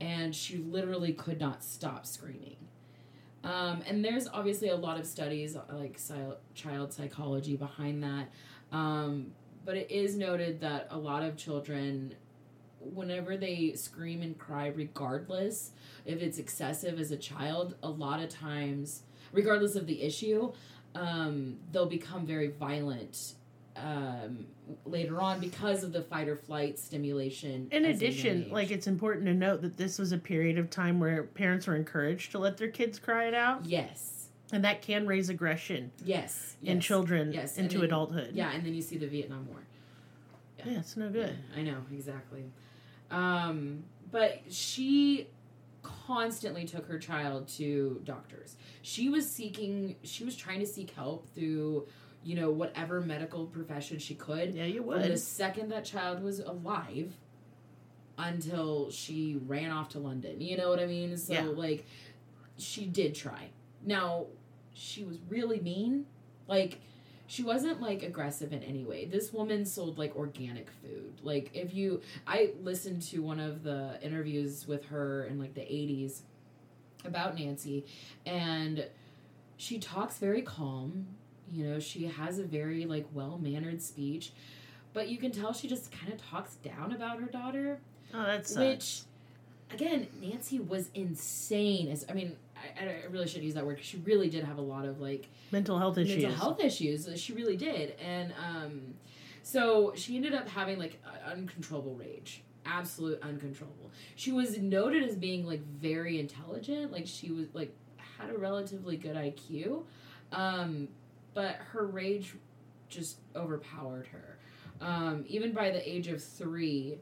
[0.00, 2.56] And she literally could not stop screaming.
[3.44, 6.00] Um, and there's obviously a lot of studies like
[6.54, 8.28] child psychology behind that.
[8.72, 9.32] Um,
[9.64, 12.14] but it is noted that a lot of children,
[12.80, 15.72] whenever they scream and cry, regardless
[16.04, 19.02] if it's excessive as a child, a lot of times,
[19.32, 20.52] regardless of the issue,
[20.94, 23.34] um, they'll become very violent
[23.76, 24.46] um,
[24.84, 27.68] later on because of the fight or flight stimulation.
[27.72, 30.58] In as a young addition, like it's important to note that this was a period
[30.58, 34.64] of time where parents were encouraged to let their kids cry it out, yes, and
[34.64, 36.84] that can raise aggression yes, in yes.
[36.84, 38.30] children Yes, into then- adulthood.
[38.34, 39.58] Yeah, and then you see the Vietnam War.
[40.64, 41.36] yeah, it's no good.
[41.54, 42.44] Yeah, I know exactly.
[43.10, 45.28] Um, but she
[45.82, 48.56] constantly took her child to doctors.
[48.82, 49.96] She was seeking.
[50.02, 51.86] She was trying to seek help through,
[52.24, 54.54] you know, whatever medical profession she could.
[54.54, 55.02] Yeah, you would.
[55.02, 57.12] From the second that child was alive,
[58.18, 60.40] until she ran off to London.
[60.40, 61.16] You know what I mean?
[61.16, 61.42] So Yeah.
[61.42, 61.84] like,
[62.56, 63.48] she did try.
[63.84, 64.26] Now,
[64.72, 66.06] she was really mean.
[66.46, 66.78] Like,
[67.26, 69.06] she wasn't like aggressive in any way.
[69.06, 71.20] This woman sold like organic food.
[71.22, 75.62] Like if you I listened to one of the interviews with her in like the
[75.62, 76.20] 80s
[77.04, 77.86] about Nancy
[78.26, 78.86] and
[79.56, 81.06] she talks very calm.
[81.54, 84.32] You know, she has a very like well-mannered speech,
[84.92, 87.78] but you can tell she just kind of talks down about her daughter
[88.12, 89.02] Oh, that's which
[89.72, 93.88] again nancy was insane as i mean i, I really should use that word because
[93.88, 96.22] she really did have a lot of like mental health issues.
[96.22, 98.94] mental health issues she really did and um
[99.42, 105.44] so she ended up having like uncontrollable rage absolute uncontrollable she was noted as being
[105.44, 107.74] like very intelligent like she was like
[108.18, 109.82] had a relatively good iq
[110.32, 110.86] um
[111.34, 112.34] but her rage
[112.88, 114.38] just overpowered her.
[114.80, 116.98] Um even by the age of three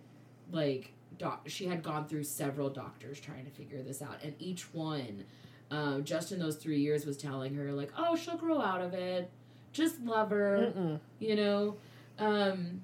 [0.51, 4.73] like doc- she had gone through several doctors trying to figure this out and each
[4.75, 5.25] one
[5.71, 8.93] um, just in those three years was telling her like oh she'll grow out of
[8.95, 9.31] it.
[9.73, 10.73] Just love her.
[10.77, 11.01] Mm-mm.
[11.19, 11.77] you know?
[12.19, 12.83] Um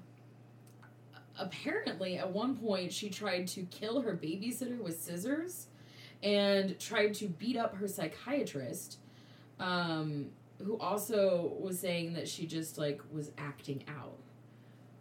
[1.37, 5.67] apparently at one point she tried to kill her babysitter with scissors
[6.21, 8.97] and tried to beat up her psychiatrist
[9.59, 10.25] um
[10.63, 14.17] who also was saying that she just like was acting out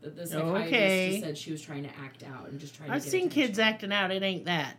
[0.00, 1.10] that the psychiatrist Okay.
[1.10, 3.30] just said she was trying to act out and just trying I've seen attention.
[3.48, 4.10] kids acting out.
[4.12, 4.76] It ain't that.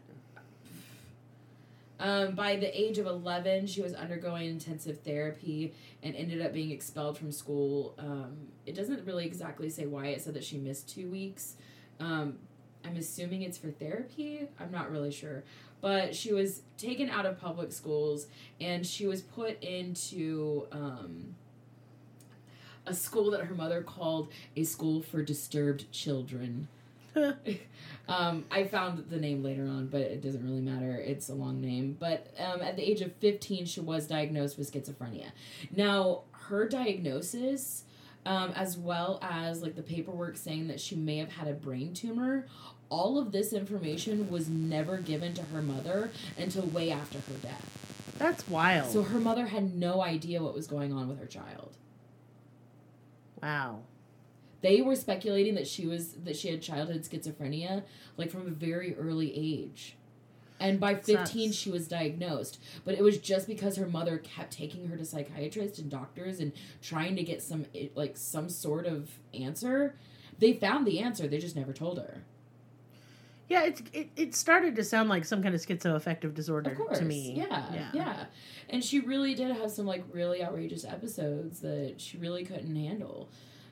[2.02, 6.72] Um, by the age of 11, she was undergoing intensive therapy and ended up being
[6.72, 7.94] expelled from school.
[7.98, 10.08] Um, it doesn't really exactly say why.
[10.08, 11.58] It said that she missed two weeks.
[12.00, 12.38] Um,
[12.86, 14.48] I'm assuming it's for therapy.
[14.60, 15.44] I'm not really sure.
[15.82, 18.28] But she was taken out of public schools
[18.60, 21.36] and she was put into um,
[22.86, 26.68] a school that her mother called a school for disturbed children.
[28.10, 30.96] Um, I found the name later on, but it doesn't really matter.
[30.96, 31.96] It's a long name.
[32.00, 35.28] But um, at the age of 15, she was diagnosed with schizophrenia.
[35.76, 37.84] Now, her diagnosis,
[38.30, 41.96] um, as well as like the paperwork saying that she may have had a brain
[41.96, 42.46] tumor,
[42.88, 48.14] all of this information was never given to her mother until way after her death.
[48.20, 48.92] That's wild.
[48.92, 51.76] So her mother had no idea what was going on with her child.
[53.42, 53.80] wow.
[54.62, 57.84] they were speculating that she was that she had childhood schizophrenia
[58.16, 59.96] like from a very early age
[60.60, 61.56] and by 15 Sucks.
[61.56, 62.60] she was diagnosed.
[62.86, 66.52] But it was just because her mother kept taking her to psychiatrists and doctors and
[66.82, 69.96] trying to get some like some sort of answer.
[70.38, 72.24] They found the answer they just never told her.
[73.48, 77.00] Yeah, it's it, it started to sound like some kind of schizoaffective disorder of course
[77.00, 77.34] to me.
[77.36, 78.26] yeah, yeah.
[78.70, 83.30] And she really did have some like really outrageous episodes that she really couldn't handle.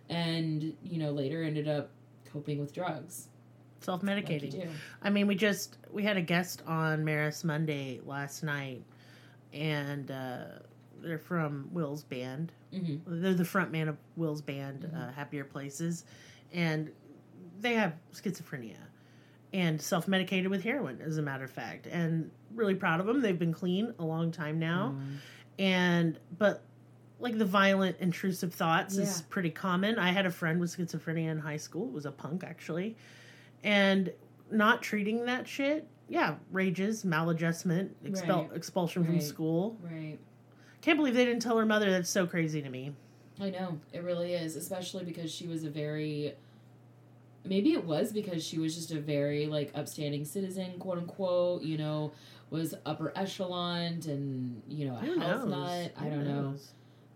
[0.10, 1.92] And you know later ended up
[2.32, 3.28] coping with drugs
[3.80, 4.52] Self like medicating.
[4.52, 4.68] do.
[5.02, 8.84] I mean, we just we had a guest on Merris Monday last night,
[9.54, 10.46] and uh,
[11.02, 12.52] they're from Will's band.
[12.74, 13.02] Mhm.
[13.06, 15.14] They're the front man of Will's band, uh, Mhm.
[15.14, 16.06] Happier Places,
[16.54, 16.92] and
[17.62, 18.78] they have schizophrenia
[19.54, 21.88] and self medicated with heroin, as a matter of fact.
[21.88, 23.22] And really proud of them.
[23.22, 25.16] They've been clean a long time now, Mm.
[25.60, 26.64] and but
[27.20, 31.40] like the violent intrusive thoughts is pretty common i had a friend with schizophrenia in
[31.40, 32.96] high school it was a punk actually
[33.64, 34.12] and
[34.52, 38.56] not treating that shit yeah rages maladjustment expel, Right.
[38.56, 40.18] expulsion from school right
[40.82, 42.94] can't believe they didn't tell her mother that's so crazy to me
[43.40, 46.34] I know it really is, especially because she was a very.
[47.46, 51.62] Maybe it was because she was just a very like upstanding citizen, quote unquote.
[51.62, 52.14] You know,
[52.50, 55.50] was upper echelon and you know a Who health knows?
[55.52, 55.92] nut.
[56.00, 56.56] I don't know.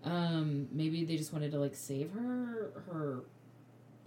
[0.03, 3.23] Um, maybe they just wanted to like save her her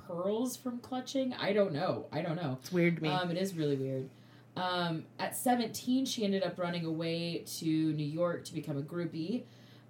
[0.07, 1.33] pearls from clutching.
[1.35, 2.07] I don't know.
[2.13, 2.59] I don't know.
[2.61, 4.09] it's weird to me Um, it is really weird.
[4.57, 9.43] Um, at 17, she ended up running away to New York to become a groupie.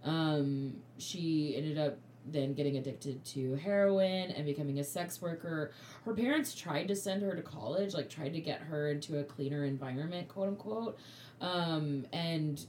[0.05, 5.73] Um, she ended up then getting addicted to heroin and becoming a sex worker.
[6.05, 9.25] Her parents tried to send her to college, like tried to get her into a
[9.25, 10.99] cleaner environment, quote unquote,
[11.43, 12.65] um, and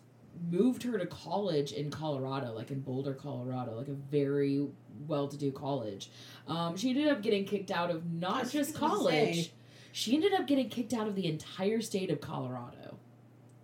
[0.50, 4.68] moved her to college in Colorado, like in Boulder, Colorado, like a very
[5.08, 6.10] well-to-do college.
[6.48, 9.46] Um, she ended up getting kicked out of not just college.
[9.46, 9.52] say.
[9.92, 12.98] She ended up getting kicked out of the entire state of Colorado.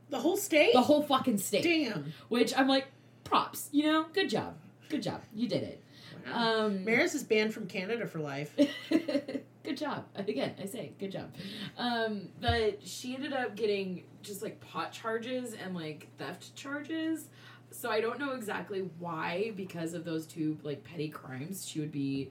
[0.09, 1.63] the whole state The whole fucking state.
[1.63, 2.87] damn Which I'm like,
[3.23, 3.69] props.
[3.71, 4.55] You know, good job.
[4.89, 5.21] Good job.
[5.33, 5.83] You did it.
[6.31, 8.55] Um Merris is banned from canada for life
[8.89, 10.05] good job.
[10.15, 11.33] Again, I say good job.
[11.77, 17.27] Um, but she ended up getting just like pot charges and like theft charges.
[17.71, 21.91] So I don't know exactly why, because of those two like petty crimes, she would
[21.91, 22.29] be,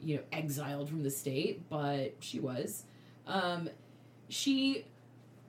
[0.00, 1.68] you know, exiled from the state.
[1.68, 2.84] But she was.
[3.26, 3.68] Um,
[4.28, 4.84] she,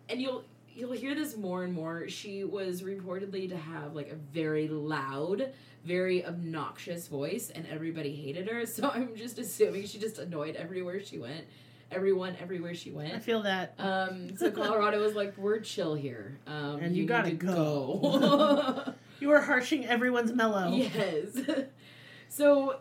[0.09, 2.07] and you'll you'll hear this more and more.
[2.07, 5.51] She was reportedly to have like a very loud,
[5.85, 8.65] very obnoxious voice, and everybody hated her.
[8.71, 11.45] So I'm just assuming she just annoyed everywhere she went,
[11.91, 13.13] everyone everywhere she went.
[13.13, 17.07] i feel that Um, so Colorado was like, "We're chill here, um, And you need
[17.09, 21.37] gotta to go." you are harshing everyone's mellow yes.
[22.29, 22.79] so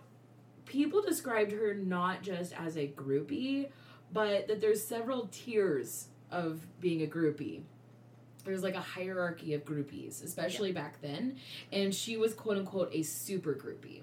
[0.70, 3.68] people described her not just as a groupie,
[4.12, 7.62] but that there's several tiers of being a groupie.
[8.44, 11.36] There's like a hierarchy of groupies, especially back then,
[11.72, 14.02] and she was quote unquote a super groupie.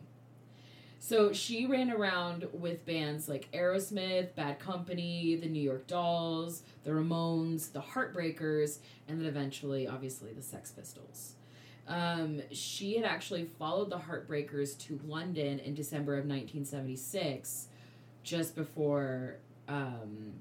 [0.99, 6.91] So she ran around with bands like Aerosmith, Bad Company, the New York Dolls, the
[6.91, 11.36] Ramones, the Heartbreakers, and then eventually, obviously, the Sex Pistols.
[11.87, 17.67] Um, she had actually followed the Heartbreakers to London in December of 1976,
[18.23, 19.37] just before
[19.69, 20.33] um,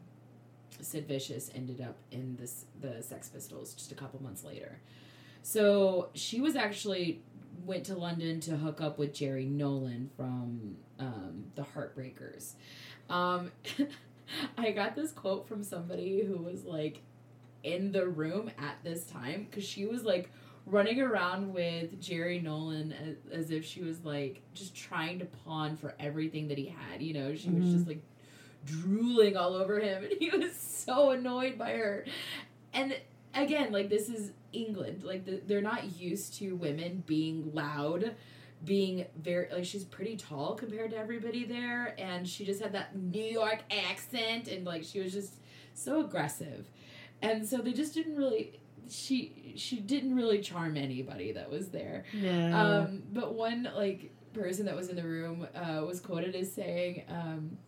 [0.81, 4.81] Sid Vicious ended up in this the Sex Pistols just a couple months later.
[5.43, 7.23] So she was actually
[7.65, 12.53] went to London to hook up with Jerry Nolan from um, the Heartbreakers.
[13.09, 13.53] Um,
[14.59, 17.03] I got this quote from somebody who was like
[17.63, 20.31] in the room at this time because she was like
[20.67, 25.77] running around with Jerry Nolan as, as if she was like just trying to pawn
[25.77, 27.01] for everything that he had.
[27.03, 27.73] You know, she was Mhm.
[27.73, 28.03] just like
[28.65, 32.05] drooling all over him, and he was so annoyed by her.
[32.73, 32.97] And
[33.35, 35.05] again, like this is England.
[35.05, 38.15] Like the, they're not used to women being loud,
[38.65, 42.97] being very like she's pretty tall compared to everybody there, and she just had that
[42.97, 45.35] New York accent, and like she was just
[45.75, 46.69] so aggressive,
[47.23, 48.59] and so they just didn't really.
[48.89, 52.05] She she didn't really charm anybody that was there.
[52.15, 56.53] no Um, but one like person that was in the room uh, was quoted as
[56.53, 57.59] saying, um,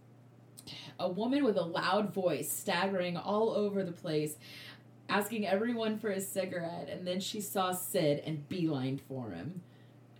[0.98, 4.36] "A woman with a loud voice, staggering all over the place,
[5.08, 9.62] asking everyone for a cigarette, and then she saw Sid and beelined for him,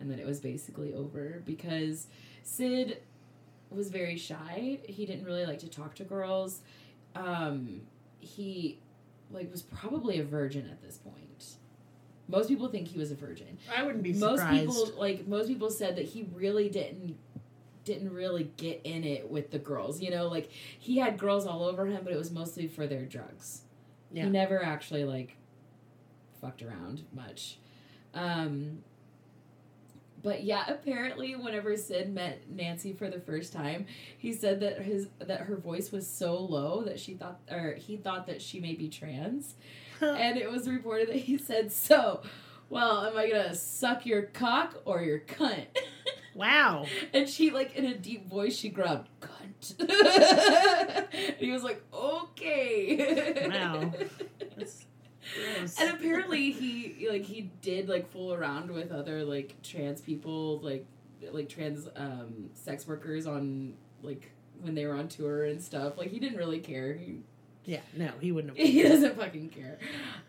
[0.01, 2.07] and then it was basically over because
[2.43, 3.03] Sid
[3.71, 4.79] was very shy.
[4.85, 6.63] He didn't really like to talk to girls.
[7.15, 7.83] Um,
[8.21, 8.79] he
[9.31, 11.15] like was probably a virgin at this point."
[12.31, 15.49] Most people think he was a virgin i wouldn't be most surprised people like most
[15.49, 17.17] people said that he really didn't
[17.89, 20.01] didn't really get in it with the girls.
[20.01, 23.07] You know, like he had girls all over him, but it was mostly for their
[23.07, 23.63] drugs.
[24.13, 24.25] Yeah.
[24.25, 25.37] He never actually like
[26.41, 27.59] fucked around much.
[28.13, 28.85] Um
[30.23, 35.09] but yeah, apparently whenever Sid met Nancy for the first time, he said that his
[35.19, 38.75] that her voice was so low that she thought or he thought that she may
[38.75, 39.55] be trans.
[40.01, 42.23] and it was reported that he said, "So,
[42.71, 45.67] well, am I going to suck your cock or your cunt?"
[46.35, 46.87] wow.
[47.13, 49.39] And she, like, in a deep voice, she grabbed cunt.
[51.13, 53.49] and he was like, okay.
[53.51, 53.93] Wow.
[55.57, 55.81] Gross.
[55.81, 60.87] And apparently he, like, he did, like, fool around with other, like, trans people, like,
[61.33, 65.99] like trans um, sex workers on, like, when they were on tour and stuff.
[65.99, 66.95] Like, he didn't really care.
[66.95, 67.21] He,
[67.69, 68.67] yeah, no, he wouldn't have.
[68.67, 69.79] he doesn't fucking care.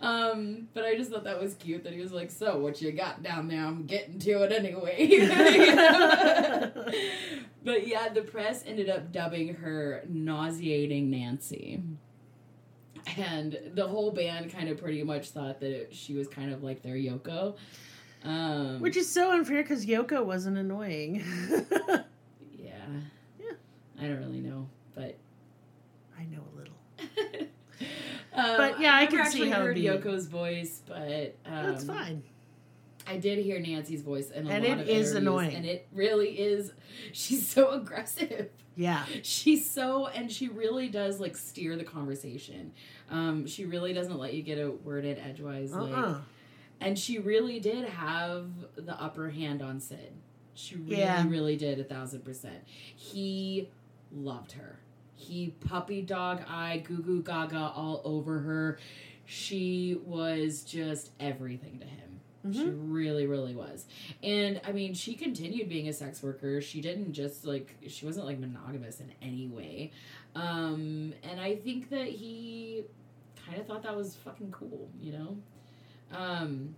[0.01, 2.91] Um, but I just thought that was cute that he was like, "So, what you
[2.91, 3.65] got down there?
[3.65, 5.07] I'm getting to it anyway."
[7.63, 11.81] but yeah, the press ended up dubbing her nauseating Nancy.
[13.17, 16.63] And the whole band kind of pretty much thought that it, she was kind of
[16.63, 17.55] like their Yoko.
[18.23, 21.23] Um, Which is so unfair because Yoko wasn't annoying.
[22.57, 22.73] yeah.
[23.39, 23.51] Yeah.
[23.99, 25.17] I don't really know, but
[26.17, 27.47] I know a little.
[28.31, 31.83] Um, But, yeah, I never can see actually how heard Yoko's voice, but um, That's
[31.83, 32.23] fine.
[33.09, 35.55] I did hear Nancy's voice in a And lot it of is interviews, annoying.
[35.55, 36.71] and it really is.
[37.11, 38.49] She's so aggressive.
[38.75, 39.05] Yeah.
[39.23, 42.71] She's so, and she really does like steer the conversation.
[43.09, 45.73] Um, she really doesn't let you get a word in edgewise.
[45.73, 46.19] Like, Uh-uh.
[46.79, 50.13] and she really did have the upper hand on Sid.
[50.53, 51.27] She really, Yeah.
[51.27, 52.59] really did a thousand percent.
[52.95, 53.69] He
[54.11, 54.79] loved her.
[55.15, 58.79] He puppy dog eye, goo goo gaga all over her.
[59.25, 62.08] She was just everything to him.
[62.51, 62.77] She Mhm.
[62.93, 63.85] really, really was.
[64.23, 66.61] And I mean, she continued being a sex worker.
[66.61, 69.91] She didn't just like, she wasn't like monogamous in any way.
[70.35, 72.83] Um, and I think that he
[73.45, 75.37] kind of thought that was fucking cool, you know?
[76.11, 76.75] Um,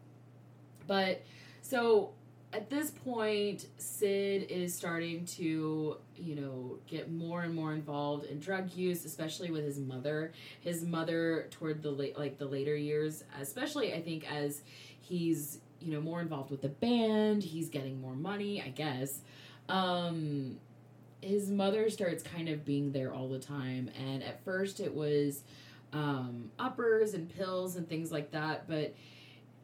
[0.87, 1.21] but
[1.61, 2.13] so
[2.53, 8.39] at this point, Sid is starting to, you know, get more and more involved in
[8.39, 10.33] drug use, especially with his mother.
[10.59, 14.63] His mother, toward the late, like the later years, especially I think as
[15.01, 19.19] he's, you know, more involved with the band, he's getting more money, I guess.
[19.69, 20.57] Um,
[21.21, 25.43] his mother starts kind of being there all the time, and at first it was
[25.93, 28.95] um, uppers and pills and things like that, but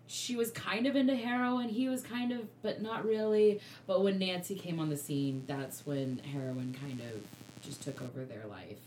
[0.07, 1.67] she was kind of into heroin.
[1.67, 3.59] He was kind of, but not really.
[3.85, 8.23] But when Nancy came on the scene, that's when heroin kind of just took over
[8.23, 8.79] their life.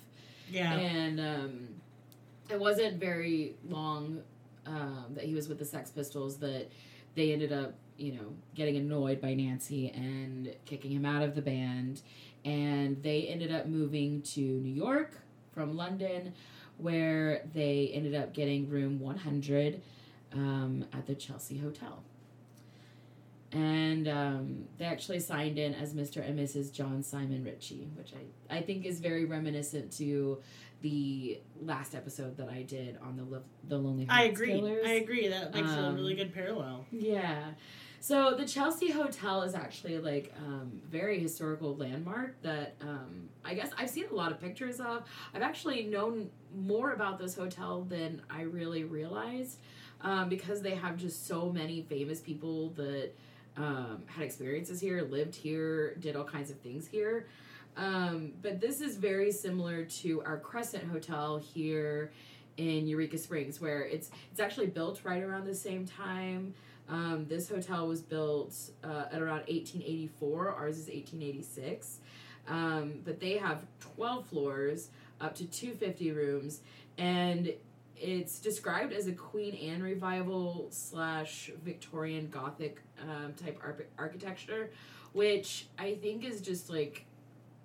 [0.49, 0.73] Yeah.
[0.73, 1.69] And um,
[2.49, 4.23] it wasn't very long
[4.66, 6.70] um, that he was with the Sex Pistols that
[7.14, 11.42] they ended up, you know, getting annoyed by Nancy and kicking him out of the
[11.42, 12.03] band.
[12.44, 15.12] And they ended up moving to New York
[15.53, 16.33] from London,
[16.79, 19.83] where they ended up getting room 100
[20.33, 22.03] um, at the Chelsea Hotel.
[23.53, 26.25] And um, they actually signed in as Mr.
[26.27, 26.73] and Mrs.
[26.73, 30.39] John Simon Ritchie, which I, I think is very reminiscent to
[30.83, 34.53] the last episode that I did on the Lo- the Lonely I Hearts agree.
[34.55, 34.87] Killers.
[34.87, 35.29] I agree.
[35.29, 36.87] That makes a Um, really good parallel.
[36.93, 37.51] Yeah.
[38.03, 43.71] So the Chelsea Hotel is actually like um, very historical landmark that um, I guess
[43.77, 45.03] I've seen a lot of pictures of.
[45.35, 49.59] I've actually known more about this hotel than I really realized
[50.01, 53.11] um, because they have just so many famous people that
[53.57, 57.27] um, had experiences here, lived here, did all kinds of things here.
[57.77, 62.12] Um, but this is very similar to our Crescent Hotel here
[62.57, 66.55] in Eureka Springs, where it's it's actually built right around the same time.
[66.89, 70.49] Um, this hotel was built uh, at around 1884.
[70.51, 71.99] Ours is 1886.
[72.49, 73.64] Um, but they have
[73.95, 74.89] 12 floors,
[75.20, 76.61] up to 250 rooms,
[76.99, 77.53] and
[78.01, 84.70] it's described as a Queen Anne revival slash Victorian Gothic um, type ar- architecture,
[85.12, 87.05] which I think is just like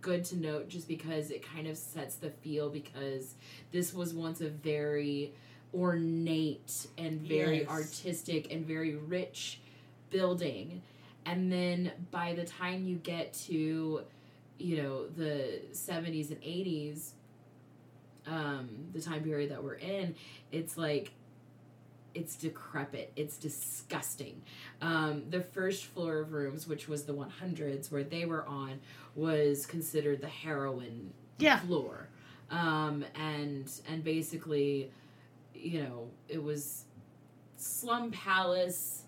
[0.01, 3.36] good to note just because it kind of sets the feel because
[3.71, 5.33] this was once a very
[5.73, 7.69] ornate and very Yes.
[7.69, 9.59] artistic and very rich
[10.09, 10.81] building
[11.25, 14.01] and then by the time you get to
[14.57, 17.09] you know the 70s and 80s
[18.28, 20.15] um the time period that we're in
[20.51, 21.11] it's like
[22.13, 24.41] it's decrepit it's disgusting
[24.82, 28.80] um the first floor of rooms which was the 100s where they were on
[29.15, 31.59] was considered the heroin Yeah.
[31.59, 32.07] floor
[32.51, 34.91] um and and basically
[35.53, 36.86] you know it was
[37.57, 39.01] slum palace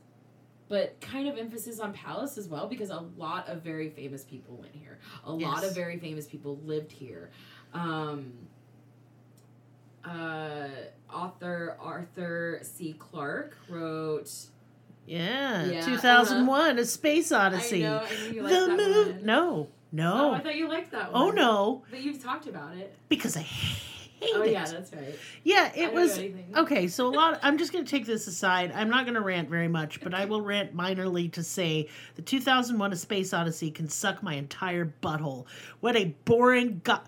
[0.69, 4.57] but kind of emphasis on palace as well because a lot of very famous people
[4.57, 4.99] went here.
[5.23, 7.29] A lot of very famous people lived here.
[7.73, 8.33] Um,
[10.07, 10.67] uh,
[11.13, 12.95] author Arthur C.
[12.97, 14.31] Clarke wrote.
[15.05, 17.85] Yeah, Yeah, 2001, A Space Odyssey.
[17.85, 19.07] I know, I knew you the that move.
[19.17, 19.25] one.
[19.25, 20.33] No, Oh, no.
[20.33, 21.21] I thought you liked that one.
[21.21, 22.93] Oh, no, But you've talked about it.
[23.07, 23.45] because I
[24.19, 24.51] hate Oh it.
[24.51, 25.15] yeah, that's right.
[25.43, 26.19] Yeah, it was
[26.55, 26.87] okay.
[26.87, 27.39] So a lot.
[27.43, 28.71] I'm just going to take this aside.
[28.73, 32.21] I'm not going to rant very much, but I will rant minorly to say the
[32.21, 35.45] 2001: A Space Odyssey can suck my entire butthole.
[35.79, 36.81] What a boring.
[36.83, 36.99] Go-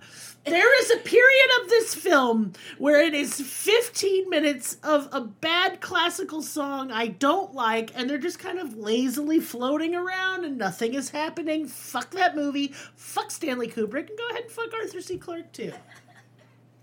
[0.45, 5.81] there is a period of this film where it is 15 minutes of a bad
[5.81, 10.93] classical song I don't like, and they're just kind of lazily floating around, and nothing
[10.93, 11.67] is happening.
[11.67, 12.73] Fuck that movie.
[12.95, 15.17] Fuck Stanley Kubrick, and go ahead and fuck Arthur C.
[15.17, 15.73] Clarke too.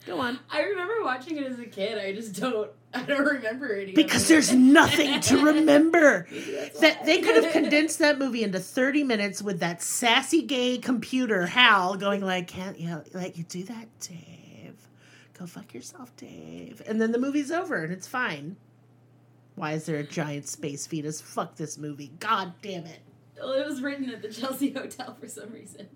[0.06, 0.38] Go on.
[0.50, 1.98] I remember watching it as a kid.
[1.98, 2.70] I just don't.
[2.94, 3.92] I don't remember any.
[3.92, 6.28] Because there's nothing to remember.
[6.80, 11.46] That they could have condensed that movie into 30 minutes with that sassy gay computer
[11.46, 14.76] Hal going like, "Can't you let you do that, Dave?
[15.38, 18.56] Go fuck yourself, Dave." And then the movie's over and it's fine.
[19.56, 21.20] Why is there a giant space fetus?
[21.20, 22.12] Fuck this movie.
[22.20, 23.00] God damn it.
[23.38, 25.88] Well, it was written at the Chelsea Hotel for some reason.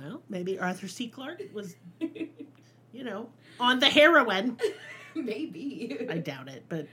[0.00, 1.08] Well, maybe Arthur C.
[1.08, 1.74] Clarke was,
[2.92, 3.28] you know,
[3.58, 4.58] on the heroin.
[5.14, 6.06] Maybe.
[6.08, 6.86] I doubt it, but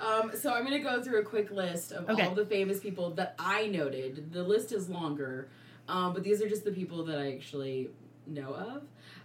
[0.00, 2.26] Um, so I'm going to go through a quick list of Okay.
[2.26, 4.32] all the famous people that I noted.
[4.32, 5.48] The list is longer,
[5.88, 7.90] um, but these are just the people that I actually
[8.26, 8.82] know of.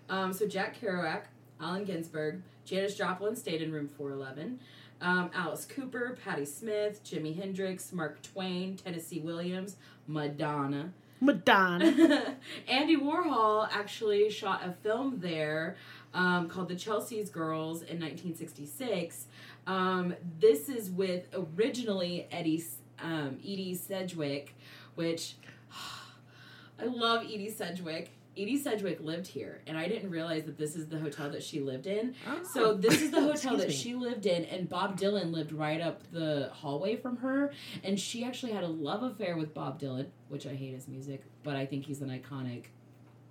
[0.10, 1.24] Um, so Jack Kerouac,
[1.60, 4.60] Allen Ginsberg, Janis Joplin stayed in room 411.
[5.02, 10.92] Um, Alice Cooper, Patti Smith, Jimi Hendrix, Mark Twain, Tennessee Williams, Madonna.
[11.20, 12.36] Madonna.
[12.68, 15.76] Andy Warhol actually shot a film there
[16.18, 19.28] um, called The Chelsea's Girls in 1966.
[19.68, 22.64] Um, this is with originally Eddie
[23.02, 24.56] um, Edie Sedgwick,
[24.96, 25.36] which
[26.82, 28.10] I love Edie Sedgwick.
[28.36, 31.60] Edie Sedgwick lived here, and I didn't realize that this is the hotel that she
[31.60, 32.14] lived in.
[32.54, 33.74] So this is the hotel that me.
[33.74, 37.52] she lived in, and Bob Dylan lived right up the hallway from her.
[37.84, 41.24] And she actually had a love affair with Bob Dylan, which I hate his music,
[41.44, 42.66] but I think he's an iconic,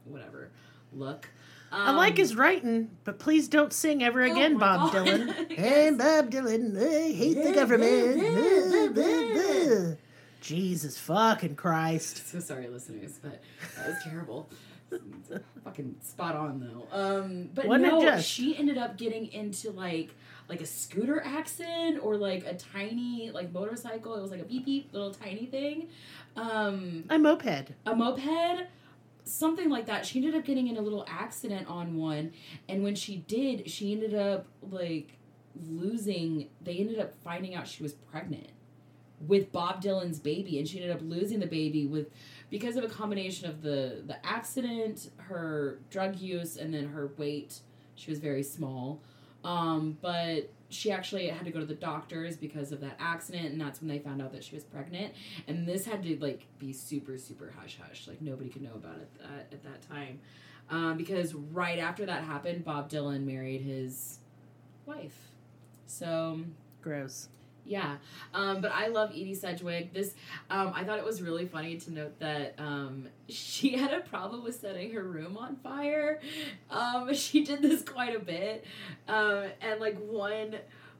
[0.05, 0.51] whatever,
[0.93, 1.29] look.
[1.79, 5.07] I like Um, his writing, but please don't sing ever Oh again, my Bob God.
[5.07, 5.27] Dylan.
[5.51, 5.59] Yes.
[5.59, 8.17] Hey, Bob Dylan, I hate the government.
[10.41, 12.23] Jesus fucking Christ.
[12.33, 13.41] So sorry, listeners, but
[13.77, 14.49] that was terrible.
[15.65, 16.87] Fucking spot on though.
[16.97, 18.29] Um, but Wasn't no, just?
[18.29, 20.11] she ended up getting into like
[20.49, 24.15] like a scooter accident or like a tiny like motorcycle.
[24.15, 25.89] It was like a beep beep little tiny thing.
[26.37, 27.73] Um, A moped.
[27.85, 28.21] a moped
[29.27, 30.07] something like that.
[30.07, 32.33] She ended up getting in a little accident on one
[32.69, 35.19] and when she did she ended up like
[35.69, 38.51] losing they ended up finding out she was pregnant
[39.27, 42.11] with bob dylan's baby and she ended up losing the baby with
[42.51, 47.61] because of a combination of the the accident her drug use and then her weight.
[47.95, 49.01] She was very small.
[49.45, 53.61] Um, but she actually had to go to the doctors because of that accident and
[53.61, 55.15] that's when they found out that she was pregnant.
[55.47, 58.97] And this had to like be super super hush hush like nobody could know about
[58.97, 60.21] it at, at that time.
[60.69, 64.19] Um, because right after that happened bob dylan married his
[64.87, 65.31] wife.
[65.87, 66.41] So
[66.83, 67.29] Gross.
[67.67, 67.97] Yeah,
[68.33, 69.93] um, but I love Edie Sedgwick.
[69.93, 70.15] This,
[70.51, 74.45] um, I thought it was really funny to note that um, she had a problem
[74.45, 76.21] with setting her room on fire.
[76.71, 78.65] Um, she did this quite a bit,
[79.09, 80.57] um, and like one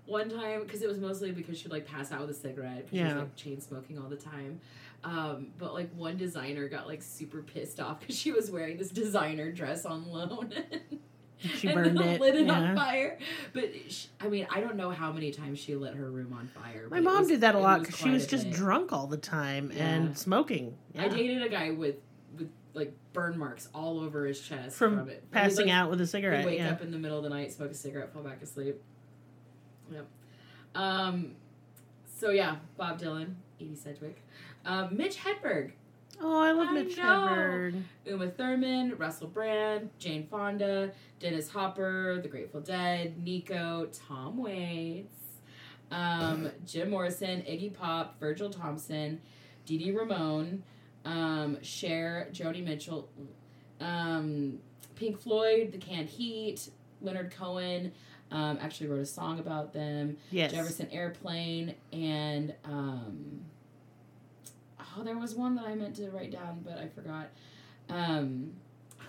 [0.07, 2.83] one time because it was mostly because she'd like pass out with a cigarette.
[2.89, 3.19] 'cause She was Yeah.
[3.19, 4.61] like chain smoking all the time.
[5.03, 8.91] Um, but like one designer got like super pissed off because she was wearing this
[8.91, 10.53] designer dress on loan.
[11.39, 12.21] She burned it.
[12.21, 12.53] lit it yeah.
[12.53, 13.19] on fire.
[13.53, 16.49] But sh I mean, I don't know how many times she lit her room on
[16.49, 16.89] fire.
[16.91, 18.55] My mom was- did that a lot because she was just bit.
[18.55, 19.87] drunk all the time Yeah.
[19.87, 20.77] and smoking.
[20.99, 21.97] I dated a guy with
[22.39, 25.31] with like burn marks all over his chest From it.
[25.31, 26.45] Passing like, out with a cigarette.
[26.47, 26.71] wake Yeah.
[26.71, 28.77] up in the middle of the night, smoke a cigarette, fall back asleep.
[29.93, 30.07] Yep.
[30.75, 31.37] Um.
[32.19, 34.23] So yeah, Bob Dylan, Edie Sedgwick,
[34.65, 35.73] um, Mitch Hedberg,
[36.21, 36.97] Oh, I love I Mitch.
[36.97, 37.83] Hedberg.
[38.07, 45.15] Uma Thurman, Russell Brand, Jane Fonda, Dennis Hopper, The Grateful Dead, Nico, Tom Waits,
[45.91, 49.21] um, Jim Morrison, Iggy Pop, Virgil Thomson,
[49.67, 50.63] Dee Dee Ramone,
[51.05, 53.09] um, Cher, Joni Mitchell,
[53.81, 54.59] um,
[54.95, 56.71] Pink Floyd, The Canned Heat,
[57.03, 57.93] Leonard Cohen.
[58.33, 60.17] Um, actually wrote a song about them.
[60.33, 60.51] Yes.
[60.51, 63.41] Jefferson Airplane, and um,
[64.97, 67.29] oh, there was one that I meant to write down, but I forgot.
[67.89, 68.53] Um,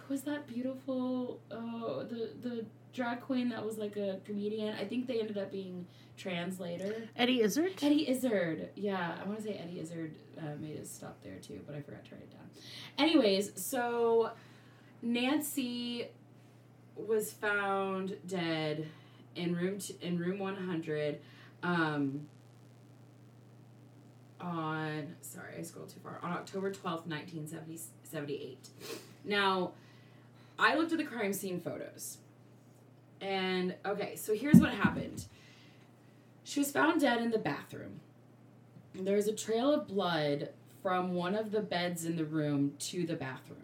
[0.10, 1.40] was that beautiful?
[1.52, 4.76] Oh, the the drag queen that was like a comedian.
[4.76, 5.86] I think they ended up being
[6.18, 7.08] trans later.
[7.16, 7.74] Eddie Izzard?
[7.82, 8.70] Eddie Izzard.
[8.76, 11.82] Yeah, I want to say Eddie Izzard uh, made us stop there too, but I
[11.82, 12.50] forgot to write it down.
[12.98, 14.32] Anyways, so
[15.02, 16.08] Nancy
[16.96, 18.88] was found dead
[19.36, 21.20] in room t- in room 100
[21.62, 22.28] um,
[24.40, 28.70] on sorry I scrolled too far on October 12th 1978
[29.26, 29.72] now
[30.60, 32.18] I looked at the crime scene photos.
[33.22, 35.26] And okay so here's what happened.
[36.44, 38.00] She was found dead in the bathroom.
[38.96, 40.50] There's a trail of blood
[40.82, 43.60] from one of the beds in the room to the bathroom.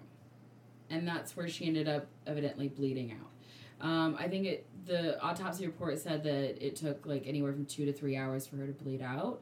[0.89, 3.87] And that's where she ended up evidently bleeding out.
[3.87, 7.85] Um, I think it the autopsy report said that it took like anywhere from two
[7.85, 9.41] to three hours for her to bleed out.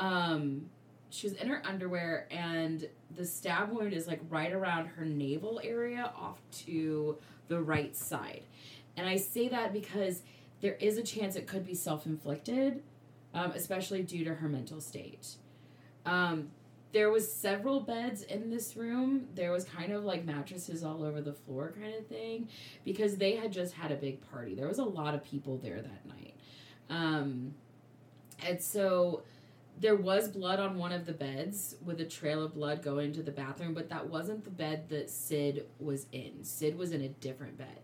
[0.00, 0.70] Um,
[1.10, 5.60] she was in her underwear, and the stab wound is like right around her navel
[5.62, 8.42] area, off to the right side.
[8.96, 10.22] And I say that because
[10.60, 12.82] there is a chance it could be self inflicted,
[13.34, 15.36] um, especially due to her mental state.
[16.06, 16.50] Um,
[16.92, 21.20] there was several beds in this room there was kind of like mattresses all over
[21.20, 22.48] the floor kind of thing
[22.84, 25.80] because they had just had a big party there was a lot of people there
[25.80, 26.34] that night
[26.88, 27.54] um,
[28.44, 29.22] and so
[29.80, 33.22] there was blood on one of the beds with a trail of blood going to
[33.22, 36.44] the bathroom but that wasn't the bed that sid was in.
[36.44, 37.80] Sid was in a different bed.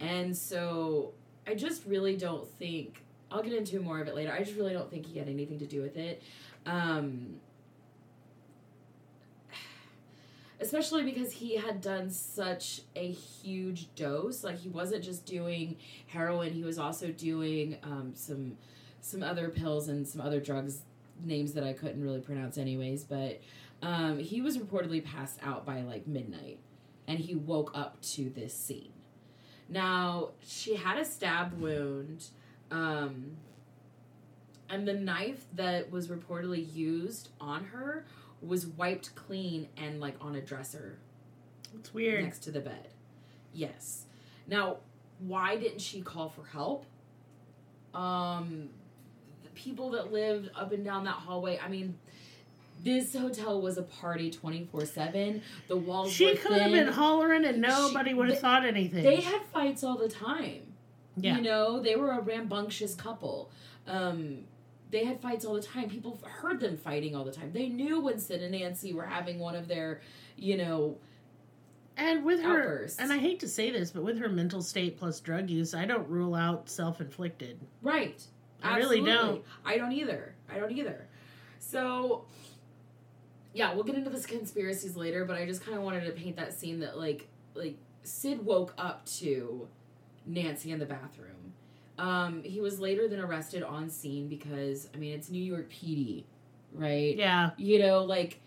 [0.00, 1.12] And so
[1.46, 3.02] i just really don't think
[3.32, 5.58] i'll get into more of it later i just really don't think he had anything
[5.58, 6.22] to do with it.
[6.66, 7.40] Um,
[10.60, 15.76] especially because he had done such a huge dose like he wasn't just doing
[16.06, 18.56] heroin he was also doing um, some
[19.00, 20.82] some other pills and some other drugs
[21.24, 23.40] names that i couldn't really pronounce anyways but
[23.82, 26.58] um, he was reportedly passed out by like midnight
[27.08, 28.92] and he woke up to this scene
[29.68, 32.26] now she had a stab wound
[32.70, 33.32] um,
[34.70, 38.04] and the knife that was reportedly used on her
[38.40, 40.98] was wiped clean and like on a dresser
[41.74, 42.24] It's weird.
[42.24, 42.88] next to the bed.
[43.52, 44.06] Yes.
[44.48, 44.78] Now,
[45.18, 46.86] why didn't she call for help?
[47.94, 48.70] Um,
[49.54, 51.58] people that lived up and down that hallway.
[51.62, 51.98] I mean,
[52.82, 55.42] this hotel was a party twenty four seven.
[55.68, 56.12] The walls.
[56.12, 59.02] She were could have been hollering and nobody She- would have they- thought anything.
[59.04, 60.72] They had fights all the time.
[61.16, 61.36] yeah.
[61.36, 63.50] You know, they were a rambunctious couple.
[63.86, 64.44] Um,
[64.90, 65.88] they had fights all the time.
[65.88, 67.52] People heard them fighting all the time.
[67.52, 70.00] They knew when Sid and Nancy were having one of their,
[70.36, 70.98] you know,
[71.96, 75.20] And with her, and I hate to say this, but with her mental state plus
[75.20, 77.60] drug use, I don't rule out self inflicted.
[77.82, 78.22] right.
[78.62, 79.42] I really don't.
[79.64, 80.34] I don't either.
[80.52, 81.06] I don't either.
[81.58, 82.24] So,
[83.52, 86.36] yeah, we'll get into this conspiracies later, but I just kind of wanted to paint
[86.36, 89.68] that scene that like like Sid woke up to
[90.26, 91.28] Nancy in the bathroom.
[91.98, 96.24] Um, he was later than arrested on scene because I mean it's New York PD,
[96.72, 97.16] right?
[97.16, 97.50] Yeah.
[97.56, 98.40] you know like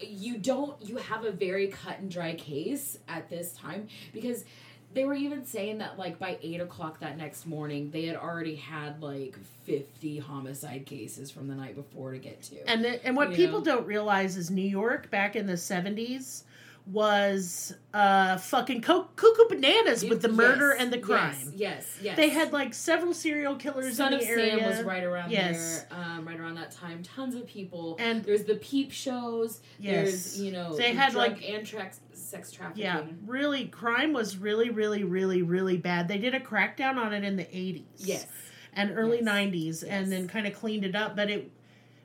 [0.00, 4.44] you don't you have a very cut and dry case at this time because
[4.94, 8.54] they were even saying that like by eight o'clock that next morning they had already
[8.56, 13.16] had like 50 homicide cases from the night before to get to And the, and
[13.16, 13.64] what You people know?
[13.76, 16.44] don't realize is New York back in the seventies
[16.86, 21.34] was uh fucking co- cuckoo bananas with the murder Yes, and the crime.
[21.34, 22.16] yes yes, yes.
[22.16, 24.58] They had like several serial killers Son in of the area.
[24.58, 25.86] Sam was right around Yes.
[25.88, 27.02] there, um, right around that time.
[27.02, 27.96] Tons of people.
[27.98, 29.60] And- there's the peep shows.
[29.78, 29.94] Yes.
[30.10, 32.00] There's you know They had, like- and trax-
[32.34, 32.82] sex trafficking.
[32.84, 36.08] Yeah, really, crime was really, really, really, really bad.
[36.08, 38.26] They did a crackdown on it in the eighties, Yes.
[38.72, 39.24] and early Yes.
[39.24, 41.14] nineties, and then kind of cleaned it up.
[41.16, 41.50] But it,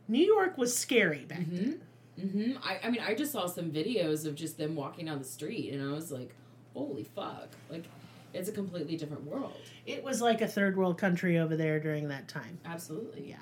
[0.07, 1.81] New York was scary back hmm then.
[2.19, 5.25] hmm I, I mean, I just saw some videos of just them walking down the
[5.25, 6.33] street, and I was like,
[6.73, 7.85] "Holy fuck!" Like,
[8.33, 9.53] it's a completely different world.
[9.87, 12.59] It was like a third world country over there during that time.
[12.65, 13.29] Absolutely.
[13.29, 13.37] Yeah.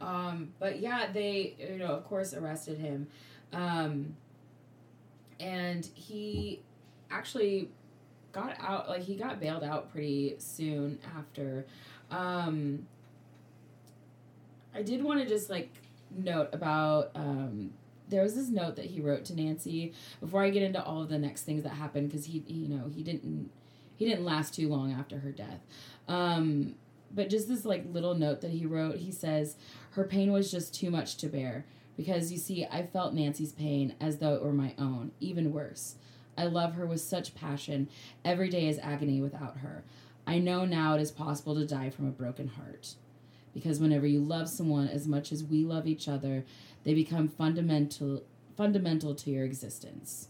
[0.00, 3.06] Um, but yeah, they, you know, of course, arrested him,
[3.52, 4.16] um,
[5.40, 6.60] and he
[7.10, 7.70] actually
[8.32, 8.88] got out.
[8.88, 11.66] Like, he got bailed out pretty soon after.
[12.10, 12.86] Um,
[14.74, 15.70] I did want to just like
[16.10, 17.72] note about um,
[18.08, 21.08] there was this note that he wrote to Nancy before I get into all of
[21.08, 23.50] the next things that happened because he, he, you know, he didn't
[23.96, 25.60] he didn't last too long after her death.
[26.08, 26.74] Um,
[27.12, 29.56] but just this like little note that he wrote, he says
[29.90, 31.64] her pain was just too much to bear
[31.96, 35.96] because you see, I felt Nancy's pain as though it were my own, even worse.
[36.36, 37.88] I love her with such passion.
[38.24, 39.84] Every day is agony without her.
[40.26, 42.94] I know now it is possible to die from a broken heart.
[43.52, 46.44] Because whenever you love someone as much as we love each other,
[46.82, 48.24] they become fundamental
[48.56, 50.28] fundamental to your existence.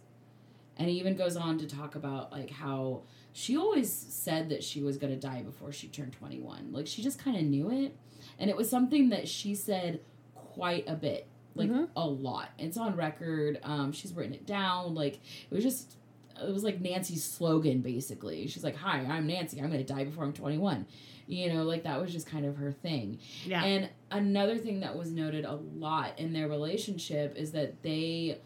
[0.76, 3.02] And he even goes on to talk about like how
[3.32, 6.72] she always said that she was going to die before she turned 21.
[6.72, 7.96] Like she just kind of knew it.
[8.38, 10.00] And it was something that she said
[10.34, 11.88] quite a bit, like Mhm.
[11.96, 12.50] a lot.
[12.58, 13.60] It's on record.
[13.62, 14.94] Um, she's written it down.
[14.94, 15.96] Like it was just,
[16.42, 18.46] it was like Nancy's slogan basically.
[18.48, 19.60] She's like, "Hi, I'm Nancy.
[19.60, 20.86] I'm going to die before I'm 21."
[21.26, 23.18] You know, like that was just kind of her thing.
[23.46, 23.64] Yeah.
[23.64, 28.40] And another thing that was noted a lot in their relationship is that they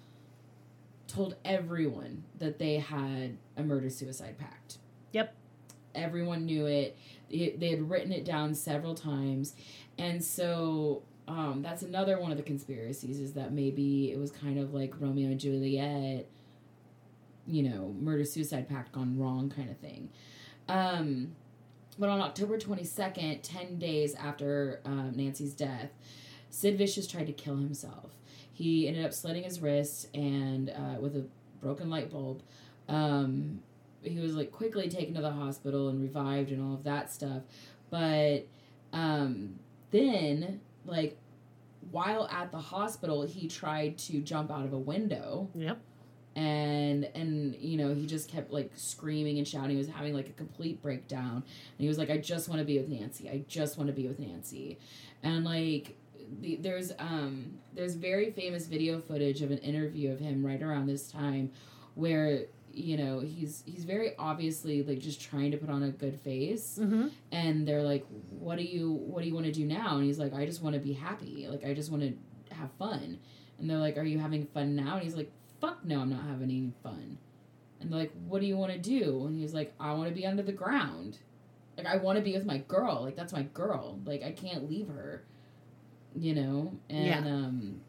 [1.07, 4.79] told everyone that they had a murder suicide pact.
[5.13, 5.35] Yep.
[5.95, 6.97] Everyone knew it.
[7.31, 9.55] They had written it down several times.
[9.99, 14.59] And so um, that's another one of the conspiracies is that maybe it was kind
[14.59, 16.27] of like Romeo and Juliet,
[17.47, 20.09] you know, murder suicide pact gone wrong kind of thing.
[20.69, 21.37] Um,
[21.99, 25.91] but on October 22nd, 10 days after um, Nancy's death,
[26.51, 28.11] Sid Vicious tried to kill himself.
[28.53, 31.27] He ended up slitting his wrist and uh, with a
[31.61, 32.43] broken light bulb.
[32.89, 33.61] Um,
[34.03, 37.43] he was like quickly taken to the hospital and revived and all of that stuff.
[37.91, 38.47] But
[38.93, 39.59] um,
[39.91, 41.17] then, like,
[41.91, 45.49] while at the hospital, he tried to jump out of a window.
[45.55, 45.79] Yep.
[46.37, 49.71] and and you know he just kept like screaming and shouting.
[49.71, 51.37] He was having like a complete breakdown.
[51.37, 51.45] And
[51.79, 53.29] he was like i just want to be with nancy.
[53.31, 54.79] I just want to be with nancy.
[55.23, 55.97] And like
[56.41, 60.87] the, there's um there's very famous video footage of an interview of him right around
[60.87, 61.51] this time
[61.95, 62.45] where
[62.79, 66.79] you know he's he's very obviously like just trying to put on a good face.
[66.81, 67.09] Mm-hmm.
[67.33, 69.97] and they're like what do you what do you want to do now?
[69.97, 71.47] And he's like i just want to be happy.
[71.49, 73.19] Like i just want to have fun.
[73.59, 74.95] And they're like are you having fun now?
[74.95, 77.19] And he's like fuck no i'm not having any fun.
[77.81, 79.27] And they're like what do you want to do?
[79.27, 81.19] And he's like i want to be under the ground.
[81.77, 83.03] Like i want to be with my girl.
[83.03, 83.99] Like that's my girl.
[84.05, 85.23] Like i can't leave her.
[86.17, 86.73] You know?
[86.89, 87.19] And Yeah.
[87.19, 87.81] um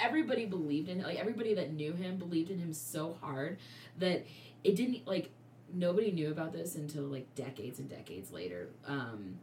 [0.00, 3.58] everybody believed in like everybody that knew him believed in him so hard
[3.98, 4.24] that
[4.64, 5.30] it didn't like
[5.72, 8.68] nobody knew about this until like decades and decades later.
[8.86, 9.40] Um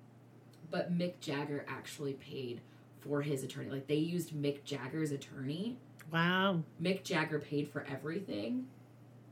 [0.71, 2.61] but mick jagger actually paid
[3.01, 3.69] for his attorney.
[3.69, 5.77] Like they used mick jagger's attorney.
[6.11, 6.63] Wow.
[6.81, 8.67] mick jagger paid for everything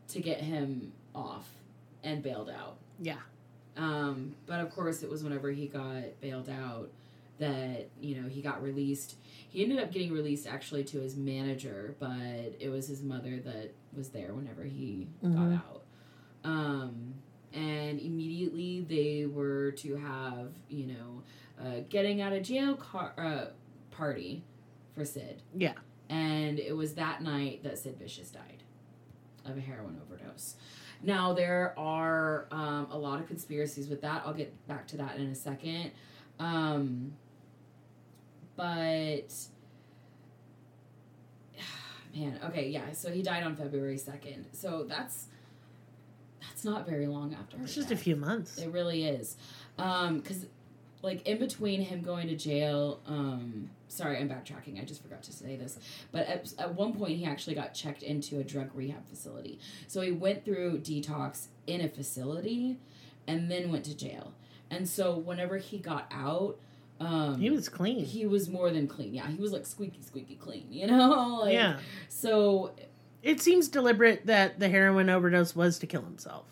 [0.09, 1.47] to get him off
[2.03, 2.77] and bailed out.
[2.99, 3.19] Yeah.
[3.77, 6.89] um, but of course, it was whenever he got bailed out
[7.43, 9.15] that you know he got released.
[9.49, 13.73] He ended up getting released actually to his manager, but it was his mother that
[13.95, 15.35] was there whenever he Mhm.
[15.35, 15.83] got out.
[16.43, 17.13] Um,
[17.53, 21.23] and immediately they were to have you know
[21.61, 23.45] uh, getting out of jail car- uh,
[23.91, 24.43] party
[24.95, 25.41] for Sid.
[25.55, 25.73] Yeah.
[26.09, 28.63] And it was that night that Sid Vicious died
[29.45, 30.55] of a heroin overdose.
[31.01, 34.23] Now there are um, a lot of conspiracies with that.
[34.25, 35.91] I'll get back to that in a second.
[36.39, 37.13] Um,
[38.55, 39.33] but
[42.15, 42.91] man, okay, yeah.
[42.93, 44.45] So he died on February second.
[44.53, 45.27] So that's
[46.41, 47.57] that's not very long after.
[47.61, 48.57] It's just a few months.
[48.57, 49.37] It really is.
[49.77, 50.45] Um, cause
[51.01, 54.81] like in between him going to jail, um, sorry, I'm backtracking.
[54.81, 55.77] I just forgot to say this.
[56.11, 59.59] But at, at one point he actually got checked into a drug rehab facility.
[59.87, 62.77] So he went through detox in a facility
[63.27, 64.33] and then went to jail.
[64.71, 66.57] And so whenever he got out,
[66.99, 68.05] um, He was clean.
[68.05, 69.13] he was more than clean.
[69.13, 71.39] Yeah, he was like squeaky, squeaky clean, you know?
[71.43, 71.79] Like, yeah.
[72.09, 72.73] So
[73.21, 76.45] It seems deliberate that the heroin overdose was to kill himself.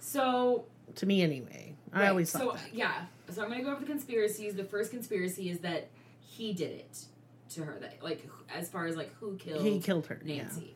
[0.00, 0.64] so
[0.96, 1.74] To me, anyway.
[1.92, 2.74] I Right, always so thought that.
[2.74, 3.06] yeah.
[3.30, 4.54] So I'm gonna go over the conspiracies.
[4.54, 5.88] The first conspiracy is that
[6.20, 7.04] he did it
[7.54, 7.78] to her.
[7.80, 10.20] That like as far as like who killed He killed her.
[10.24, 10.42] yeah.
[10.42, 10.74] Nancy.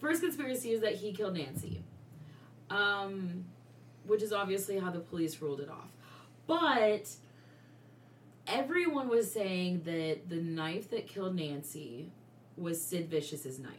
[0.00, 1.82] First conspiracy is that he killed Nancy.
[2.70, 3.44] Um,
[4.06, 5.90] which is obviously how the police ruled it off.
[6.46, 7.08] But
[8.46, 12.10] everyone was saying that the knife that killed Nancy
[12.56, 13.72] was Sid Vicious's knife.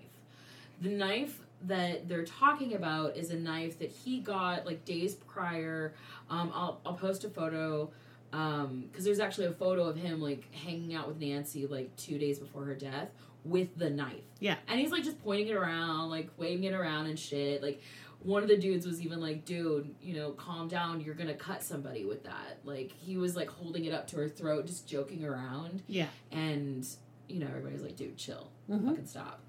[0.82, 5.94] The knife that they're talking about is a knife that he got like days prior.
[6.30, 7.92] Um, I'll I'll post a photo
[8.32, 12.40] because there's actually a photo of him like hanging out with Nancy like two days
[12.40, 13.10] before her death
[13.46, 14.24] with the knife.
[14.40, 14.56] Yeah.
[14.68, 17.62] and he's like just pointing it around, like waving it around and shit.
[17.62, 17.82] Like
[18.26, 21.00] one of the dudes was even like, "Dude, you know, calm down.
[21.02, 24.28] You're gonna cut somebody with that." Like he was like holding it up to her
[24.30, 26.08] throat, just joking around Yeah.
[26.32, 26.88] and
[27.28, 28.86] you know everybody's like dude chill Mhm.
[28.88, 29.42] fucking stop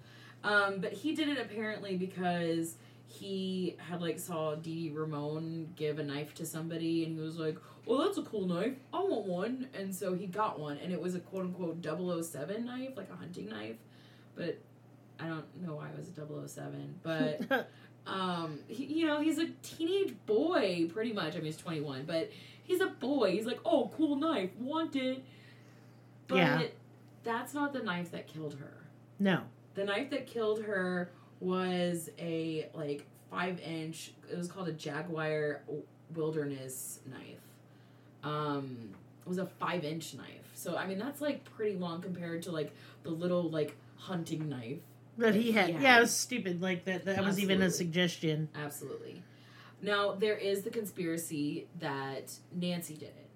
[0.45, 5.99] um, but he did it apparently because he had like saw Dee Dee Ramone give
[5.99, 9.27] a knife to somebody and he was like well that's a cool knife I want
[9.27, 13.11] one and so he got one and it was a quote unquote 007 knife like
[13.13, 13.77] a hunting knife
[14.35, 14.59] but
[15.21, 16.13] I don't know why it was a
[16.49, 17.69] 007 but
[18.07, 22.31] um he, you know he's a teenage boy pretty much i mean he's 21 but
[22.63, 25.25] he's a boy he's like oh cool knife want it
[26.29, 26.63] but Yeah.
[27.25, 28.73] that's not the knife that killed her
[29.19, 29.41] no.
[29.75, 34.13] the knife that killed her was a like five inch.
[34.31, 35.63] It was called a Jaguar
[36.15, 37.41] Wilderness knife.
[38.23, 38.91] Um,
[39.25, 40.51] it was a five inch knife.
[40.55, 44.79] So I mean that's like pretty long compared to like the little like hunting knife.
[45.19, 45.71] That he had.
[45.71, 45.81] Yeah.
[45.81, 46.61] Yeah, it was stupid.
[46.61, 47.05] Like that.
[47.05, 48.49] That was even a suggestion.
[48.55, 49.23] Absolutely.
[49.83, 53.29] Now there is the conspiracy that Nancy did it.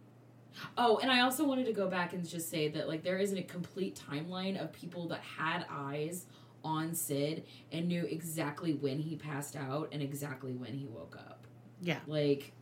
[0.76, 3.38] Oh, and I also wanted to go back and just say that like there isn't
[3.38, 6.26] a complete timeline of people that had eyes
[6.62, 11.46] on Sid and knew exactly when he passed out and exactly when he woke up.
[11.80, 12.00] Yeah.
[12.06, 12.52] Like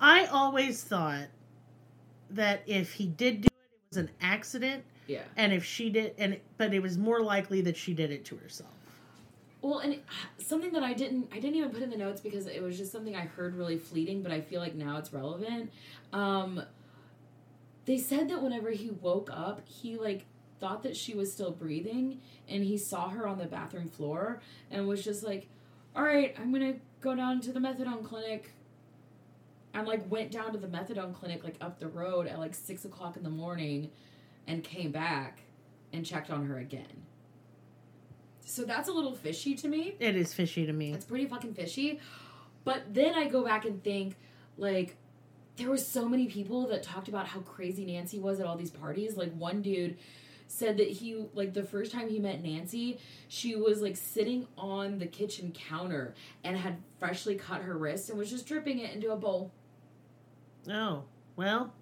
[0.00, 1.28] I always thought
[2.30, 5.22] that if he did do it, it was an accident, yeah.
[5.36, 8.36] and if she did, and but it was more likely that she did it to
[8.36, 8.70] herself.
[9.62, 9.98] Well, and
[10.38, 12.92] something that I didn't I didn't even put in the notes because it was just
[12.92, 15.70] something I heard really fleeting, but I feel like now it's relevant.
[16.12, 16.62] Um
[17.84, 20.26] they said that whenever he woke up, he like
[20.60, 24.40] thought that she was still breathing and he saw her on the bathroom floor
[24.70, 25.48] and was just like,
[25.96, 28.52] "All right, I'm going to go down to the methadone clinic."
[29.72, 32.84] And like went down to the methadone clinic like up the road at like six
[32.84, 33.90] o'clock in the morning
[34.50, 35.42] and came back
[35.92, 37.04] and checked on her again.
[38.44, 39.94] So that's a little fishy to me.
[40.00, 40.92] It is fishy to me.
[40.92, 42.00] It's pretty fucking fishy.
[42.64, 44.16] But then I go back and think,
[44.58, 44.96] like,
[45.56, 48.72] there were so many people that talked about how crazy Nancy was at all these
[48.72, 49.16] parties.
[49.16, 49.96] Like, one dude
[50.48, 52.98] said that he, like, the first time he met Nancy,
[53.28, 58.18] she was, like, sitting on the kitchen counter and had freshly cut her wrist and
[58.18, 59.52] was just dripping it into a bowl.
[60.68, 61.04] Oh
[61.36, 61.72] well,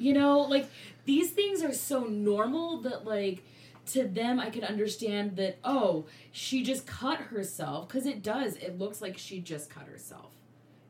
[0.00, 0.68] You know, like,
[1.04, 3.42] these things are so normal that, like,
[3.86, 7.88] to them, I could understand that, oh, she just cut herself.
[7.88, 8.56] Because it does.
[8.56, 10.32] It looks like she just cut herself.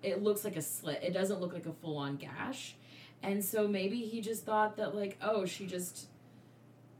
[0.03, 1.03] It looks like a slit.
[1.03, 2.75] It doesn't look like a full on gash.
[3.23, 6.07] And so maybe he just thought that, like, oh, she just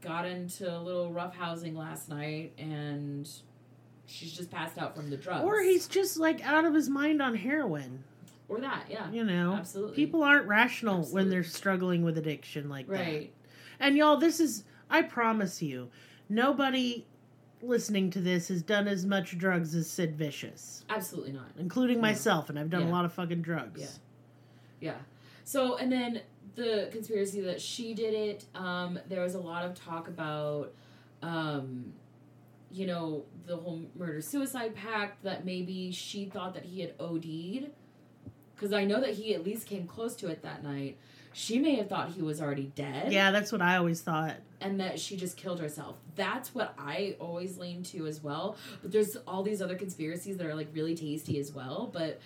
[0.01, 3.29] got into a little rough housing last night and
[4.07, 5.43] she's just passed out from the drugs.
[5.43, 8.03] or he's just like out of his mind on heroin.
[8.51, 9.09] Or that, yeah.
[9.11, 9.95] You know, Absolutely.
[9.95, 12.93] people aren't rational when they're struggling with addiction like that.
[12.99, 13.33] Right.
[13.79, 15.89] And y'all, this is, I promise you,
[16.27, 17.05] nobody
[17.61, 21.45] listening to this has done as much drugs as Sid Vicious, Absolutely not.
[21.57, 22.01] including No.
[22.01, 23.79] myself, and I've done a lot of fucking drugs.
[24.81, 24.89] Yeah.
[24.91, 24.97] Yeah.
[25.45, 26.21] So, and then
[26.55, 30.73] the conspiracy that she did it, um, there was a lot of talk about,
[31.21, 31.93] um,
[32.71, 37.71] you know, the whole murder suicide pact that maybe she thought that he had OD'd.
[38.61, 40.95] Because I know that he at least came close to it that night.
[41.33, 44.35] She may have thought he was already dead Yeah, that's what I always thought.
[44.59, 45.95] and that she just killed herself.
[46.15, 48.57] That's what I always lean to as well.
[48.83, 51.89] But there's all these other conspiracies that are like really tasty as well.
[51.91, 52.19] But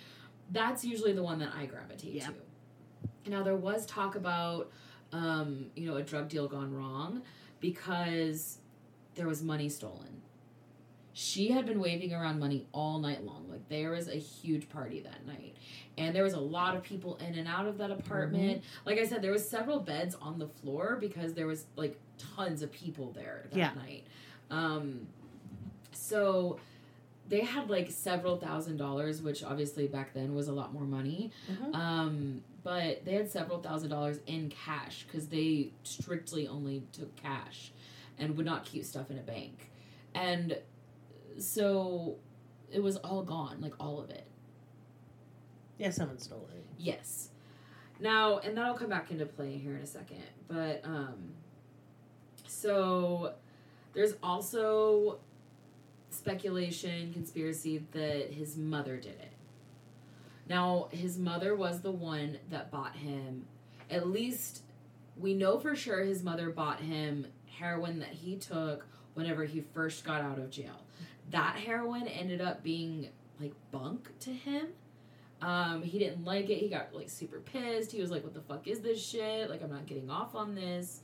[0.50, 2.26] that's usually the one that I gravitate Yeah.
[2.26, 3.30] to.
[3.30, 4.70] Now there was talk about,
[5.12, 7.22] um, you know, a drug deal gone wrong
[7.60, 8.58] because
[9.14, 10.20] there was money stolen.
[11.14, 13.46] She had been waving around money all night long.
[13.48, 15.56] Like there was a huge party that night.
[15.98, 18.62] And there was a lot of people in and out of that apartment.
[18.84, 21.98] Like I said, there was several beds on the floor because there was like
[22.36, 23.72] tons of people there that Yeah.
[23.74, 24.04] night.
[24.50, 25.06] Um
[25.92, 26.58] so
[27.28, 31.32] they had like several thousand dollars, which obviously back then was a lot more money.
[31.50, 31.74] Mhm.
[31.74, 37.72] Um, but they had several thousand dollars in cash because they strictly only took cash
[38.18, 39.70] and would not keep stuff in a bank.
[40.14, 40.56] And
[41.38, 42.16] so
[42.70, 44.25] it was all gone, like all of it.
[45.78, 46.64] Yeah, someone stole it.
[46.78, 47.30] Yes.
[48.00, 50.22] Now, and that'll come back into play here in a second.
[50.48, 51.32] But um
[52.46, 53.34] so
[53.94, 55.18] there's also
[56.10, 59.32] speculation, conspiracy that his mother did it.
[60.48, 63.46] Now, his mother was the one that bought him.
[63.90, 64.62] At least
[65.16, 67.26] we know for sure his mother bought him
[67.58, 70.84] heroin that he took whenever he first got out of jail.
[71.30, 73.08] That heroin ended up being
[73.40, 74.68] like bunk to him.
[75.46, 76.58] Um, he didn't like it.
[76.58, 77.92] He got like super pissed.
[77.92, 79.48] He was like, "What the fuck is this shit?
[79.48, 81.02] Like, I'm not getting off on this."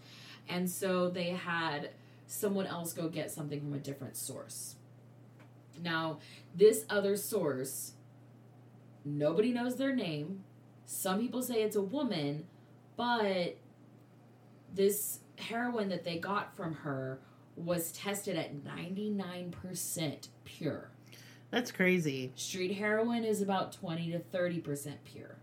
[0.48, 1.90] And so they had
[2.26, 4.74] someone else go get something from a different source.
[5.80, 6.18] Now,
[6.56, 7.92] this other source,
[9.04, 10.42] nobody knows their name.
[10.86, 12.46] Some people say it's a woman,
[12.96, 13.56] but
[14.74, 17.20] this heroin that they got from her
[17.54, 20.91] was tested at 99% pure.
[21.52, 22.32] That's crazy.
[22.34, 25.36] Street heroin is about 20 to 30% pure.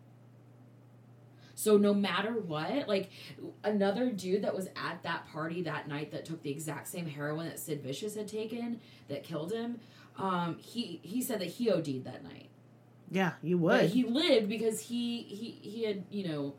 [1.55, 3.09] So no matter what, like
[3.63, 7.47] another dude that was at that party that night that took the exact same heroin
[7.47, 9.79] that Sid Vicious had taken that killed him,
[10.17, 12.47] um, he he said that he OD'd that night.
[13.11, 13.89] Yeah, you But would.
[13.91, 16.53] he lived because he he he had you know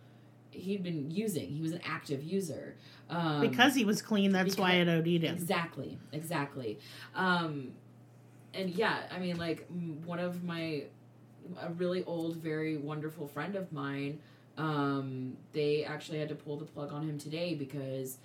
[0.51, 1.49] he'd been using.
[1.49, 2.77] He was an active user.
[3.09, 5.35] Um, because he was clean, that's why it OD'd him.
[5.35, 6.79] Exactly, exactly.
[7.15, 7.73] Um,
[8.55, 9.67] and yeah, I mean, like
[10.05, 10.85] one of my
[11.61, 14.19] a really old, very wonderful friend of mine.
[14.59, 18.19] Um, they actually had to pull the plug on him today because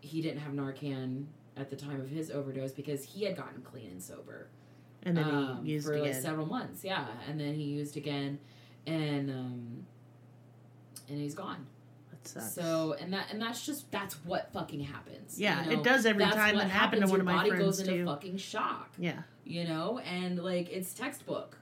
[0.00, 1.24] he didn't have Narcan
[1.56, 4.48] at the time of his overdose because he had gotten clean and sober
[5.02, 6.12] And then um, he used for again.
[6.12, 6.82] like several months.
[6.82, 8.38] Yeah, and then he used again,
[8.86, 9.86] and um,
[11.08, 11.66] and he's gone.
[12.10, 12.54] That sucks.
[12.54, 15.38] So and that and that's just that's what fucking happens.
[15.38, 15.80] yeah, you know?
[15.80, 16.54] it does every That's time.
[16.54, 17.10] what It happened to happens.
[17.10, 18.04] one Your of my body friends goes into too.
[18.06, 19.98] fucking shock yeah, you know?
[20.00, 21.58] And like it's textbook.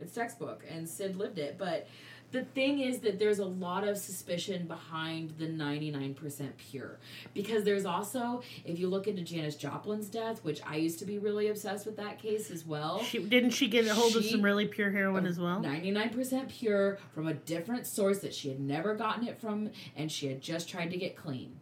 [0.00, 1.56] It's textbook and sid lived it.
[1.58, 1.86] But
[2.32, 6.98] the thing is that there's a lot of suspicion behind the 99% pure.
[7.34, 11.18] Because there's also if you look into janis joplin's death which i used to be
[11.18, 13.02] really obsessed with that case as well.
[13.02, 15.60] She didn't she get a hold of some really pure heroin as well?
[15.60, 20.28] 99% pure from a different source that she had never gotten it from and she
[20.28, 21.56] had just tried to get clean.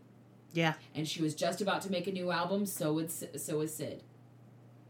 [0.55, 3.75] Yeah, and she was just about to make a new album so would so was
[3.75, 4.03] sid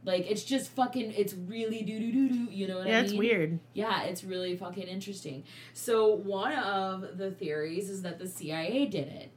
[0.09, 2.93] like it's just fucking it's really doo doo doo doo you know what I mean?
[2.93, 3.59] yeah, i it's mean weird.
[3.75, 5.45] yeah it's really fucking interesting
[5.75, 9.31] so one of the theories is that the cia did it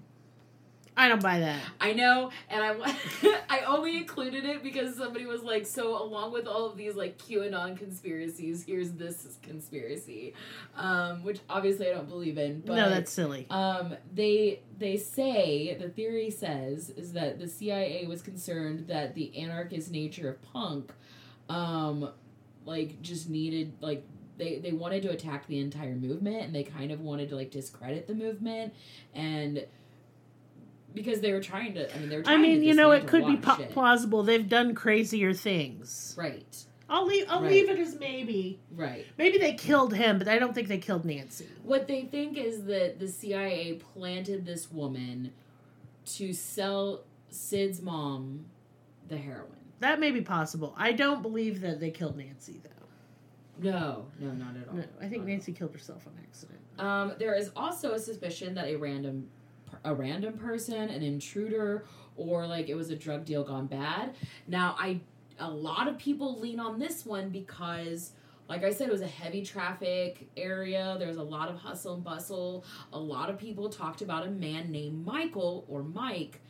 [0.98, 1.62] I don't buy that.
[1.80, 2.96] I know, and I
[3.50, 7.18] I only included it because somebody was like, so along with all of these like
[7.18, 10.34] QAnon conspiracies, here's this conspiracy,
[10.76, 12.62] um, which obviously I don't believe in.
[12.66, 13.48] But no, that's silly.
[13.50, 19.38] um, they they say the theory says is that the CIA was concerned that the
[19.38, 20.92] anarchist nature of punk,
[21.50, 22.10] um,
[22.66, 24.06] like just needed like
[24.38, 27.50] they they wanted to attack the entire movement and they kind of wanted to like
[27.52, 28.74] discredit the movement
[29.14, 29.66] and
[30.94, 33.26] because they were trying to I mean they were I mean, you know, it could
[33.26, 34.24] be po- plausible.
[34.24, 36.16] They've done crazier things.
[36.18, 37.26] right I'll leave.
[37.30, 37.52] I'll Right.
[37.52, 38.60] leave it as maybe.
[38.76, 41.48] right Maybe they killed him, but I don't think they killed Nancy.
[41.64, 45.32] What they think is that the CIA planted this woman
[46.18, 48.46] to sell Sid's mom
[49.08, 49.48] the heroin.
[49.80, 50.74] That may be possible.
[50.78, 53.70] I don't believe that they killed Nancy, though.
[53.72, 54.76] No, no, not at all.
[54.76, 56.60] No, I think Not Nancy killed herself on accident.
[56.78, 59.30] Um, there is also a suspicion that a random,
[59.84, 64.16] a random person, an intruder, or like it was a drug deal gone bad.
[64.48, 65.02] Now, I
[65.40, 68.14] a lot of people lean on this one because.
[68.50, 70.98] Like I said, it was a heavy traffic area.
[71.00, 72.66] There was a lot of hustle and bustle.
[72.92, 76.42] A lot of people talked about a man named Michael or Mike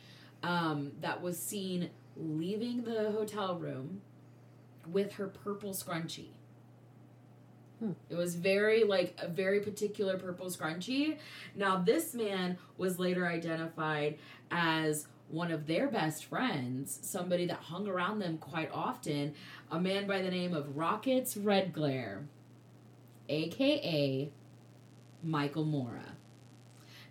[0.42, 4.00] um, that was seen leaving the hotel room
[4.90, 6.30] with her purple scrunchie.
[7.82, 7.92] Hmm.
[8.10, 11.18] It was very like a very particular purple scrunchie.
[11.56, 14.18] Now this man was later identified
[14.52, 19.34] as one of their best friends, somebody that hung around them quite often,
[19.70, 22.26] a man by the name of Rockets Redglare,
[23.28, 24.30] aka
[25.24, 26.04] Michael Morra.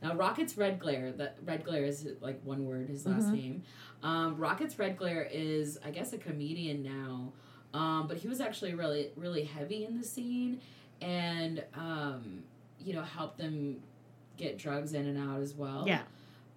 [0.01, 3.33] Now Rockets Redglare, that Red Glare is like one word, his last Mhm.
[3.33, 3.63] name.
[4.03, 7.33] Um, Rockets Redglare is, I guess, a comedian now,
[7.73, 10.59] um, but he was actually really, really heavy in the scene,
[11.01, 12.43] and um,
[12.79, 13.77] you know, helped them
[14.37, 15.85] get drugs in and out as well.
[15.87, 16.01] Yeah.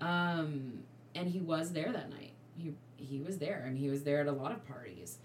[0.00, 0.80] Um,
[1.14, 2.32] and he was there that night.
[2.56, 5.18] He he was there, and he was there at a lot of parties.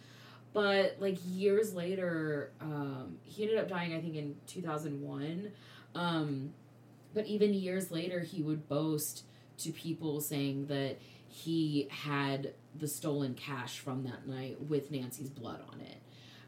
[0.54, 3.94] But like years later, um, he ended up dying.
[3.94, 5.52] I think in two thousand one.
[5.96, 6.54] Um,
[7.14, 9.24] but even years later, he would boast
[9.60, 15.62] to people saying that he had the stolen cash from that night with Nancy's blood
[15.72, 15.98] on it.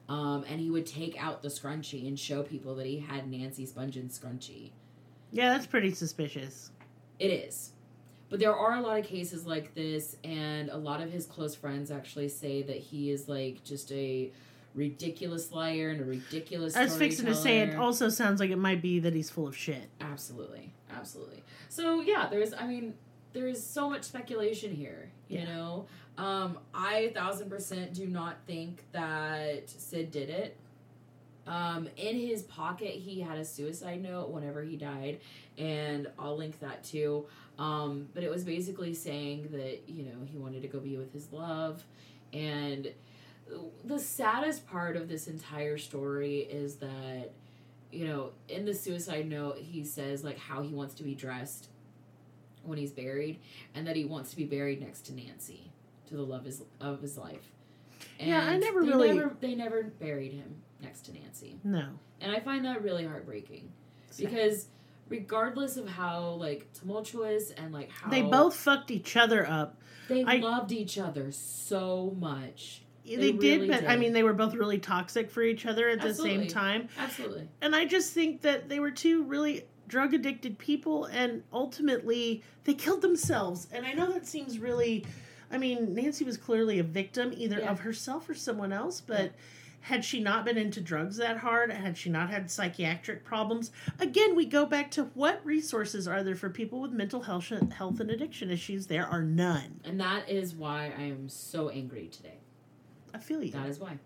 [0.09, 3.65] Um, and he would take out the scrunchie and show people that he had Nancy
[3.65, 4.71] Spungen's scrunchie.
[5.31, 6.71] Yeah, that's pretty suspicious.
[7.19, 7.71] It is.
[8.29, 11.55] But there are a lot of cases like this, and a lot of his close
[11.55, 14.31] friends actually say that he is like just a
[14.73, 16.75] ridiculous liar and a ridiculous.
[16.75, 19.47] I was fixing to say it also sounds like it might be that he's full
[19.47, 19.89] of shit.
[19.99, 21.43] Absolutely, absolutely.
[21.69, 22.53] So yeah, there's.
[22.53, 22.93] I mean,
[23.33, 25.09] there is so much speculation here.
[25.27, 25.45] You Yeah.
[25.45, 25.85] know,
[26.17, 30.57] um, I a thousand percent do not think that Sid did it.
[31.47, 35.19] Um, in his pocket, he had a suicide note whenever he died,
[35.57, 37.25] and I'll link that too.
[37.57, 41.11] Um, but it was basically saying that you know he wanted to go be with
[41.13, 41.83] his love,
[42.33, 42.91] and
[43.83, 47.31] the saddest part of this entire story is that
[47.91, 51.67] you know in the suicide note he says like how he wants to be dressed
[52.63, 53.39] when he's buried,
[53.73, 55.70] and that he wants to be buried next to Nancy,
[56.11, 57.51] to the love his, of his life.
[58.19, 61.87] Yeah, I And never they really- Never, they never buried him next to Nancy, No.
[62.19, 63.71] and I find that really heartbreaking
[64.09, 64.29] Sad.
[64.29, 64.67] because
[65.09, 69.81] regardless of how like tumultuous and like how They both fucked each other up.
[70.07, 72.83] they I- loved each other so much.
[73.05, 75.89] They, They did, really but I mean, they were both really toxic for each other
[75.89, 76.87] at the same time.
[76.99, 77.47] Absolutely.
[77.61, 82.75] And I just think that they were two really drug addicted people, and ultimately they
[82.75, 83.67] killed themselves.
[83.71, 85.05] And I know that seems really.
[85.51, 87.71] I mean, Nancy was clearly a victim either Yeah.
[87.71, 89.33] of herself or someone else, but
[89.81, 94.35] had she not been into drugs that hard, had she not had psychiatric problems, again,
[94.35, 98.11] we go back to what resources are there for people with mental health, health and
[98.11, 98.87] addiction issues?
[98.87, 99.81] There are none.
[99.83, 102.37] And that is why I am so angry today.
[103.13, 103.51] I feel you.
[103.51, 103.97] That is why.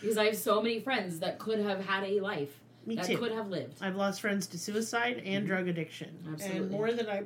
[0.00, 2.60] Because I have so many friends that could have had a life.
[2.86, 3.16] Me that too.
[3.16, 3.78] could have lived.
[3.80, 5.48] I've lost friends to suicide and Mhm.
[5.48, 6.58] drug addiction, Absolutely.
[6.60, 7.24] and more than I.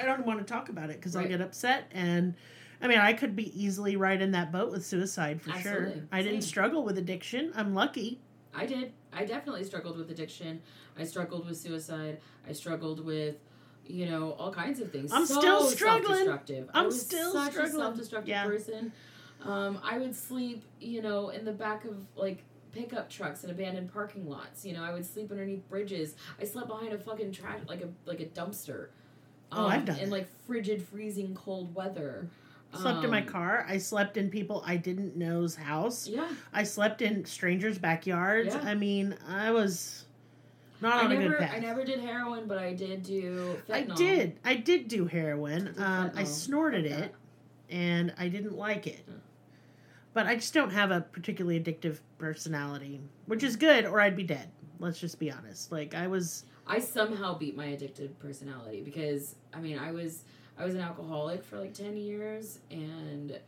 [0.00, 1.28] I don't want to talk about it because I Right.
[1.28, 2.34] get upset, and
[2.80, 5.72] I mean I could be easily right in that boat with suicide for sure.
[5.86, 6.02] Absolutely.
[6.12, 7.52] I didn't struggle with addiction.
[7.56, 8.20] I'm lucky.
[8.54, 8.92] I did.
[9.12, 10.60] I definitely struggled with addiction.
[10.98, 12.20] I struggled with suicide.
[12.48, 13.36] I struggled with,
[13.86, 15.12] you know, all kinds of things.
[15.12, 16.06] I'm So still struggling.
[16.26, 16.70] self-destructive.
[16.72, 17.74] I I'm was still such struggling.
[17.74, 18.44] a self-destructive Yeah.
[18.46, 18.92] person.
[19.42, 23.92] Um, I would sleep, you know, in the back of like pickup trucks and abandoned
[23.92, 24.64] parking lots.
[24.64, 26.14] You know, I would sleep underneath bridges.
[26.40, 28.88] I slept behind a fucking trash, like a like a dumpster.
[29.52, 32.26] Um, Oh, I've done in like frigid, freezing, cold weather.
[32.76, 33.64] Slept in my Um, car.
[33.68, 36.06] I slept in people I didn't know's house.
[36.08, 38.54] Yeah, I slept in strangers' backyards.
[38.54, 38.60] Yeah.
[38.62, 40.04] I mean, I was
[40.80, 41.52] not I on a never, good path.
[41.54, 43.56] I never did heroin, but I did do.
[43.72, 44.38] I did.
[44.44, 45.64] I did do heroin.
[45.66, 47.14] Did Um, I snorted Fuck it,
[47.70, 49.04] and I didn't like it.
[49.06, 49.14] Yeah.
[50.12, 54.22] But I just don't have a particularly addictive personality, which is good, or I'd be
[54.22, 54.48] dead.
[54.78, 55.72] Let's just be honest.
[55.72, 56.44] Like I was.
[56.66, 60.24] I somehow beat my addicted personality because I mean I was
[60.58, 63.38] I was an alcoholic for like ten years and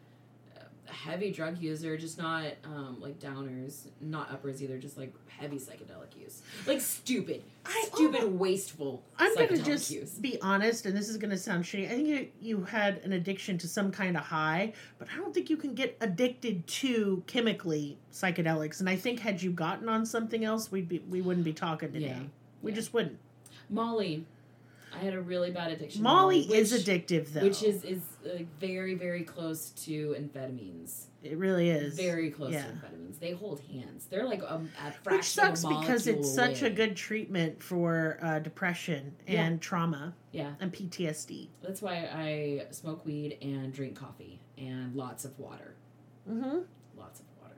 [0.88, 5.56] a heavy drug user, just not um, like downers, not uppers either, just like heavy
[5.56, 9.02] psychedelic use, like stupid, I stupid, almo- wasteful.
[9.18, 10.10] I'm gonna just use.
[10.12, 11.86] be honest, and this is gonna sound shitty.
[11.86, 15.32] I think you, you had an addiction to some kind of high, but I don't
[15.32, 18.80] think you can get addicted to chemically psychedelics.
[18.80, 21.92] And I think had you gotten on something else, we'd be we wouldn't be talking
[21.92, 22.06] today.
[22.08, 22.20] Yeah.
[22.62, 22.76] We Yeah.
[22.76, 23.18] just wouldn't.
[23.70, 24.24] Molly.
[24.94, 25.98] I had a really bad addiction.
[25.98, 27.42] to Molly which, is addictive, though.
[27.42, 31.04] which is is like very very close to amphetamines.
[31.22, 32.62] it really is Very close Yeah.
[32.66, 33.18] to amphetamines.
[33.20, 34.06] They hold hands.
[34.10, 37.62] They're like a, a Which sucks of a because it's molecule such a good treatment
[37.62, 39.44] for uh, depression Yeah.
[39.44, 41.48] and trauma Yeah, and PTSD.
[41.62, 45.74] that's why I smoke weed and drink coffee and lots of water.
[46.28, 46.58] Mm-hmm.
[46.96, 47.54] Lots of water.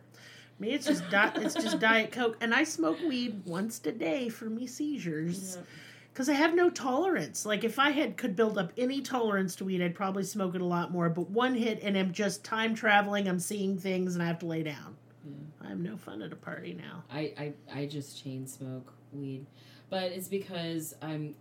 [0.59, 4.29] Me, it's just di- it's just diet coke, and I smoke weed once a day
[4.29, 5.57] for me seizures
[6.21, 7.47] because I have no tolerance.
[7.47, 10.61] Like if I had could build up any tolerance to weed, I'd probably smoke it
[10.61, 11.09] a lot more.
[11.09, 13.27] But one hit, and I'm just time traveling.
[13.27, 14.99] I'm seeing things, and I have to lay down.
[15.25, 15.71] Yeah.
[15.71, 17.05] I'm no fun at a party now.
[17.11, 19.47] I, I, I just chain smoke weed.
[19.89, 21.35] But it's because I'm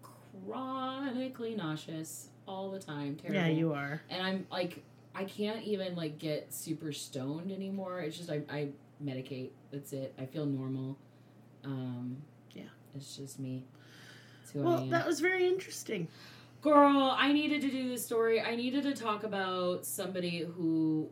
[0.48, 3.18] chronically nauseous all the time.
[3.18, 3.36] Terrible.
[3.36, 4.02] Yeah, you are.
[4.10, 4.82] And I'm like,
[5.14, 8.00] I can't even like get super stoned anymore.
[8.00, 8.70] It's just I, I
[9.04, 9.50] medicate.
[9.74, 10.14] That's it.
[10.18, 10.98] I feel normal.
[11.66, 12.22] Um,
[12.54, 12.64] Yeah.
[12.96, 13.66] It's just me.
[14.50, 14.90] It's who I Well, am.
[14.90, 16.08] that was very interesting.
[16.62, 18.42] Girl, I needed to do this story.
[18.42, 21.10] I needed to talk about somebody who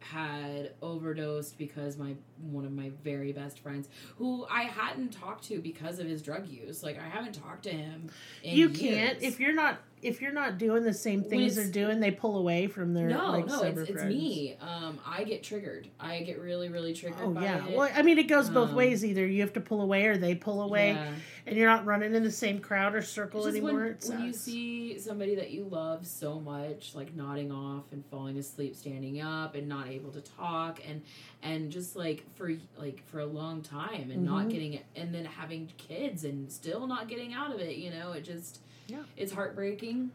[0.00, 2.14] had overdosed because my
[2.50, 6.46] one of my very best friends who I hadn't talked to because of his drug
[6.46, 6.82] use.
[6.82, 8.10] Like I haven't talked to him.
[8.42, 8.78] In you years.
[8.78, 11.98] can't if you're not if you're not doing the same things they're doing.
[11.98, 14.56] They pull away from their no, like no, it's, it's me.
[14.60, 15.88] Um, I get triggered.
[15.98, 17.20] I get really, really triggered.
[17.22, 17.66] Oh by yeah.
[17.66, 17.76] it.
[17.76, 19.04] Well, I mean, it goes both Um, ways.
[19.04, 21.12] Either you have to pull away, or they pull away, Yeah.
[21.46, 23.96] and you're not running in the same crowd or circle It's anymore.
[24.06, 28.36] when, when you see somebody that you love so much like nodding off and falling
[28.38, 31.02] asleep standing up and not able to talk and
[31.42, 34.50] and just like for like for a long time and not Mhm.
[34.50, 38.12] getting it and then having kids and still not getting out of it you know
[38.12, 39.02] it just Yeah.
[39.16, 40.10] it's heartbreaking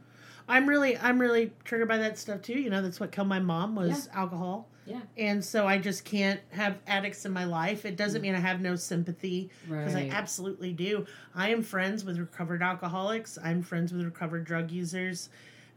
[0.51, 2.57] I'm really, I'm really triggered by that stuff too.
[2.59, 4.67] You know, that's what killed my mom was alcohol.
[4.87, 5.01] Yeah.
[5.15, 7.85] And so I just can't have addicts in my life.
[7.85, 7.97] It Mm.
[7.97, 11.05] doesn't mean I have no sympathy because I absolutely do.
[11.35, 13.37] I am friends with recovered alcoholics.
[13.43, 15.29] I'm friends with recovered drug users,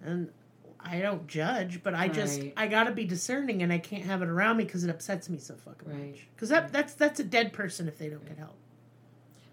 [0.02, 0.30] and
[0.80, 1.82] I don't judge.
[1.82, 4.64] But I just I got to be discerning, and I can't have it around me
[4.64, 6.10] because it upsets me so fucking Right.
[6.12, 6.26] much.
[6.34, 6.72] Because that Right.
[6.72, 8.56] that's that's a dead person if they don't get help.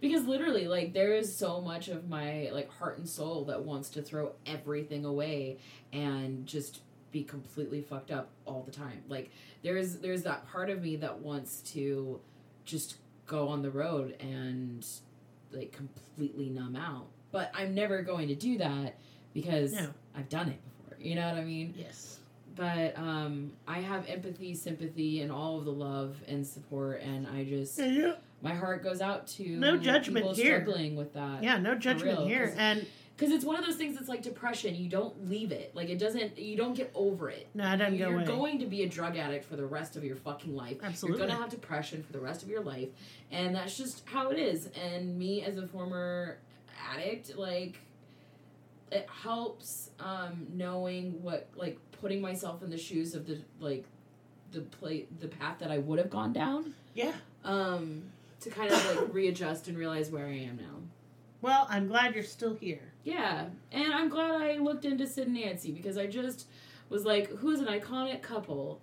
[0.02, 3.90] Because literally like there is so much of my like heart and soul that wants
[3.90, 5.58] to throw everything away
[5.94, 6.82] and just
[7.12, 9.32] be completely fucked up all the time like
[9.64, 12.20] there's there's that part of me that wants to
[12.66, 14.86] just go on the road and
[15.52, 18.96] like completely numb out but i'm never going to do that
[19.34, 19.90] because No.
[20.16, 22.20] i've done it before you know what i mean Yes.
[22.56, 27.44] but um i have empathy sympathy and all of the love and support and i
[27.44, 28.14] just Yeah.
[28.42, 30.62] My heart goes out to No judgment people here.
[30.62, 31.44] struggling with that.
[31.44, 31.58] Yeah.
[31.58, 32.48] No judgment real, here.
[32.48, 32.86] 'cause- And
[33.18, 34.76] because it's one of those things that's like depression.
[34.76, 35.76] You don't leave it.
[35.76, 36.38] Like it doesn't.
[36.40, 37.48] You don't get over it.
[37.54, 38.24] no, it doesn't You're away.
[38.26, 40.78] going to be a drug addict for the rest of your fucking life.
[40.82, 41.20] Absolutely.
[41.20, 42.88] You're gonna have depression for the rest of your life,
[43.30, 44.68] and that's just how it is.
[44.68, 46.38] And me as a former
[46.94, 47.80] addict, like
[48.92, 53.84] it helps um, knowing what like putting myself in the shoes of the like
[54.54, 56.74] the play the path that I would have gone down.
[56.96, 57.14] Yeah.
[57.44, 58.04] Um,
[58.42, 60.80] to kind of like readjust and realize where I am now.
[61.42, 62.92] Well, I'm glad you're still here.
[63.04, 66.48] Yeah, and I'm glad I looked into Sid and Nancy because I just
[66.90, 68.82] was like, who's an iconic couple?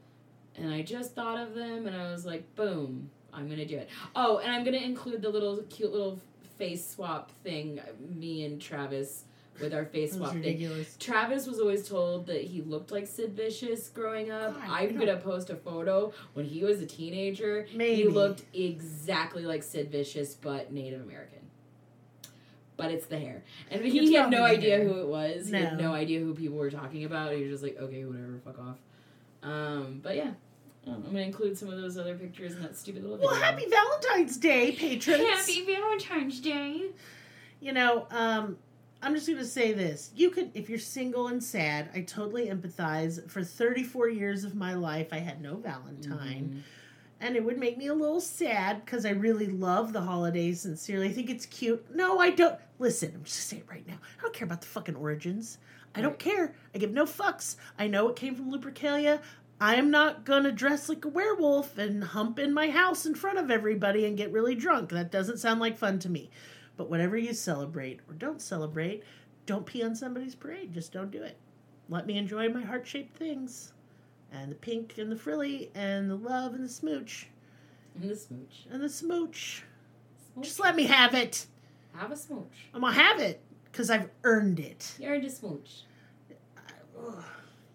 [0.57, 3.91] And I just thought of them, and I was like, boom, I'm gonna do it.
[4.15, 6.19] Oh, and I'm gonna include the little cute little
[6.57, 7.79] face swap thing.
[8.15, 9.25] Me and Travis
[9.61, 10.97] with our face That was swap ridiculous.
[10.99, 14.55] Travis was always told that he looked like Sid Vicious growing up.
[14.55, 17.67] God, I'm gonna post a photo when he was a teenager.
[17.75, 18.03] Maybe.
[18.03, 21.41] He looked exactly like Sid Vicious, but Native American.
[22.77, 24.85] But it's the hair, and he, It's had no idea hair.
[24.87, 25.49] who it was.
[25.49, 25.89] He had No.
[25.89, 27.33] no idea who people were talking about.
[27.33, 28.77] He was just like, okay, whatever, fuck off.
[29.43, 30.33] Um, but yeah,
[30.87, 33.19] I'm gonna include some of those other pictures in that stupid little.
[33.19, 33.45] Well, video.
[33.47, 35.25] happy Valentine's Day, patrons.
[35.25, 36.91] Happy Valentine's Day.
[37.61, 38.59] You know, um,
[39.03, 40.11] I'm just going to say this.
[40.17, 43.31] You could, if you're single and sad, I totally empathize.
[43.31, 46.49] For 34 years of my life, I had no Valentine.
[46.49, 46.59] Mm-hmm.
[47.21, 51.09] And it would make me a little sad because I really love the holidays sincerely.
[51.09, 51.95] I think it's cute.
[51.95, 52.59] No, I don't.
[52.79, 53.97] Listen, I'm just saying it right now.
[54.19, 55.59] I don't care about the fucking origins.
[55.95, 56.19] I don't Right.
[56.19, 56.55] care.
[56.75, 57.57] I give no fucks.
[57.79, 59.21] I know it came from Lupercalia.
[59.59, 63.39] I am not gonna dress like a werewolf and hump in my house in front
[63.39, 64.91] of everybody and get really drunk.
[64.91, 66.29] That doesn't sound like fun to me.
[66.77, 69.03] But whatever you celebrate or don't celebrate,
[69.47, 70.73] don't pee on somebody's parade.
[70.73, 71.39] Just don't do it.
[71.89, 73.73] Let me enjoy my heart shaped things.
[74.33, 77.29] And the pink and the frilly and the love and the smooch.
[77.95, 78.67] And the smooch.
[78.71, 79.63] And the smooch.
[80.33, 80.45] Smooch.
[80.45, 81.47] Just let me have it.
[81.95, 82.69] have a smooch.
[82.75, 84.97] I'm gonna have it because I've earned it.
[84.99, 85.85] You're a smooch.
[86.99, 87.25] Ugh.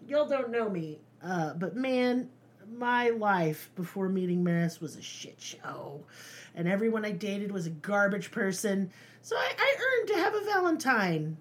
[0.06, 2.28] Y'all don't know me, uh, but man,
[2.78, 6.00] my life before meeting Merris was a shit show,
[6.54, 8.90] and everyone I dated was a garbage person.
[9.22, 11.36] So I, I earned to have a Valentine.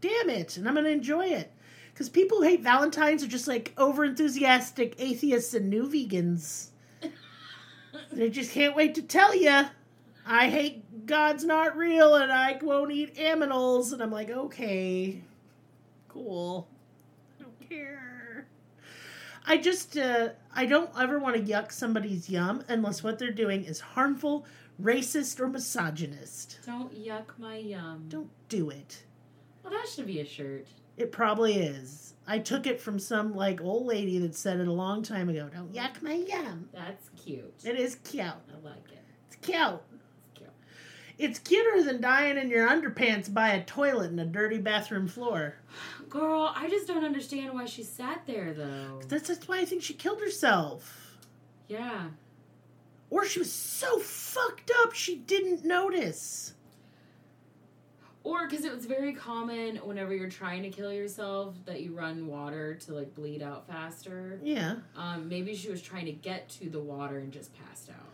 [0.00, 1.52] Damn it, and I'm gonna enjoy it.
[1.92, 6.68] Because people who hate Valentines are just like over enthusiastic atheists and new vegans.
[8.12, 9.66] they just can't wait to tell you.
[10.26, 13.92] I hate God's not real and I won't eat aminals.
[13.92, 15.20] And I'm like, okay,
[16.08, 16.68] cool.
[17.38, 18.09] I don't care.
[19.50, 23.64] I just, uh, I don't ever want to yuck somebody's yum unless what they're doing
[23.64, 24.46] is harmful,
[24.80, 26.60] racist, or misogynist.
[26.64, 28.04] Don't yuck my yum.
[28.06, 29.02] Don't do it.
[29.64, 30.68] Well, that should be a shirt.
[30.96, 32.14] It probably is.
[32.28, 35.50] I took it from some like old lady that said it a long time ago.
[35.52, 36.68] Don't yuck my yum.
[36.72, 37.52] That's cute.
[37.64, 38.26] It is cute.
[38.26, 39.02] I like it.
[39.26, 39.80] It's cute.
[39.92, 40.50] It's cute.
[41.18, 45.56] It's cuter than dying in your underpants by a toilet in a dirty bathroom floor.
[46.10, 49.00] Girl, I just don't understand why she sat there though.
[49.08, 51.18] That's, that's why I think she killed herself.
[51.68, 52.08] Yeah.
[53.10, 56.54] Or she was so fucked up she didn't notice.
[58.22, 62.26] Or because it was very common whenever you're trying to kill yourself that you run
[62.26, 64.40] water to like bleed out faster.
[64.42, 64.76] Yeah.
[64.96, 68.09] Um, maybe she was trying to get to the water and just passed out.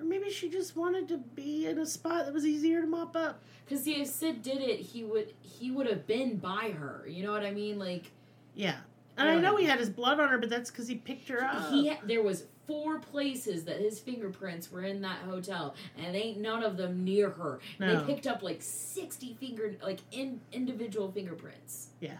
[0.00, 3.14] Or maybe she just wanted to be in a spot that was easier to mop
[3.16, 3.42] up.
[3.64, 7.04] Because see, if Sid did it, he would he would have been by her.
[7.08, 7.78] You know what I mean?
[7.78, 8.10] Like
[8.54, 8.76] Yeah.
[9.16, 11.44] And I know he had his blood on her, but that's because he picked her
[11.44, 11.70] up.
[11.70, 16.62] he there was four places that his fingerprints were in that hotel, and ain't none
[16.62, 17.58] of them near her.
[17.78, 18.00] No.
[18.00, 21.88] They picked up like sixty finger like in individual fingerprints.
[22.00, 22.18] Yeah.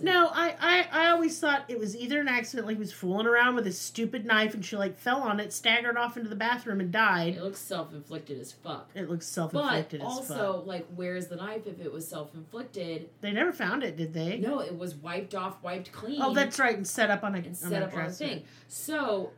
[0.00, 3.26] No, I, I, I always thought it was either an accident, like he was fooling
[3.26, 6.36] around with his stupid knife and she like fell on it, staggered off into the
[6.36, 7.34] bathroom and died.
[7.36, 8.90] It looks self inflicted as fuck.
[8.94, 10.00] It looks self inflicted.
[10.00, 13.08] as also, like, where's the knife if it was self inflicted?
[13.20, 14.38] They never found it, did they?
[14.38, 16.20] No, it was wiped off, wiped clean.
[16.22, 18.44] Oh, that's right, and set up on a, and set up on a thing.
[18.68, 19.30] So,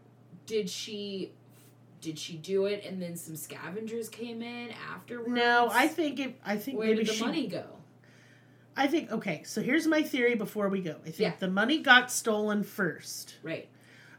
[0.47, 1.33] did she?
[2.03, 5.31] Did she do it, and then some scavengers came in afterwards?
[5.31, 6.39] No, I think it.
[6.45, 7.25] I think Where maybe did the she.
[7.25, 7.65] money go?
[8.77, 9.43] I think okay.
[9.45, 10.97] So here's my theory before we go.
[11.03, 11.33] I think Yeah.
[11.39, 13.37] the money got stolen first.
[13.43, 13.69] Right.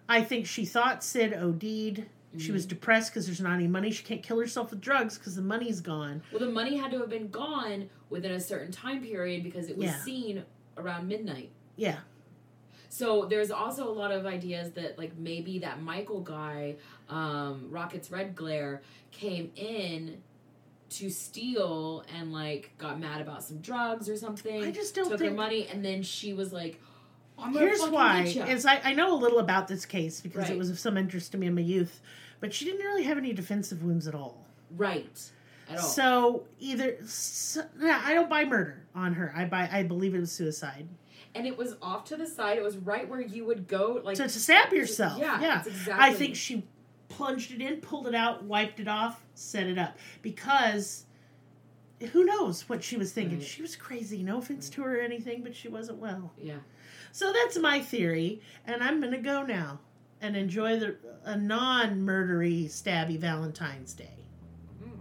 [0.09, 2.05] I think she thought Sid OD'd.
[2.37, 2.69] She was Mm-hmm.
[2.69, 3.91] depressed because there's not any money.
[3.91, 6.21] She can't kill herself with drugs because the money's gone.
[6.31, 9.77] Well, the money had to have been gone within a certain time period because it
[9.77, 10.01] was Yeah.
[10.03, 10.43] seen
[10.77, 11.51] around midnight.
[11.75, 11.99] Yeah.
[12.89, 16.75] So there's also a lot of ideas that like maybe that Michael guy,
[17.09, 18.79] um, Rockets Redglare,
[19.11, 20.21] came in
[20.89, 24.63] to steal and like got mad about some drugs or something.
[24.63, 26.81] I just don't took think- her money and then she was like,
[27.39, 30.71] I'm Here's why: is I, I know a little about this case because it was
[30.71, 32.01] of some interest to me in my youth,
[32.39, 34.43] but she didn't really have any defensive wounds at all.
[34.75, 35.21] right
[35.69, 35.83] at all.
[35.83, 39.31] So either so, yeah, I don't buy murder on her.
[39.35, 40.87] I buy I believe it was suicide.
[41.35, 42.57] and it was off to the side.
[42.57, 45.19] It was right where you would go, like to, to stab yourself.
[45.19, 45.59] Yeah, yeah.
[45.59, 45.93] exactly.
[45.93, 46.65] I think she
[47.09, 51.05] plunged it in, pulled it out, wiped it off, set it up because
[52.11, 53.39] who knows what she was thinking.
[53.39, 53.47] Right.
[53.47, 54.21] She was crazy.
[54.23, 56.31] No offense to her or anything, but she wasn't well.
[56.37, 56.57] Yeah.
[57.11, 59.79] So that's my theory, and I'm gonna go now.
[60.21, 64.17] and enjoy the a non-murdery, stabby Valentine's Day.
[64.83, 64.91] Hmm.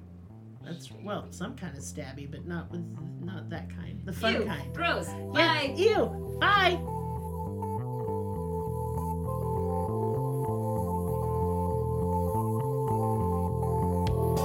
[0.64, 2.84] That's well, some kind of stabby, but not with
[3.20, 4.00] not that kind.
[4.04, 4.74] The fun Ew, kind.
[4.74, 5.08] Gross.
[5.08, 5.74] Yeah, Bye.
[5.76, 6.38] Ew.
[6.40, 6.80] Bye.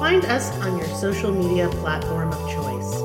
[0.01, 2.95] Find us on your social media platform of choice.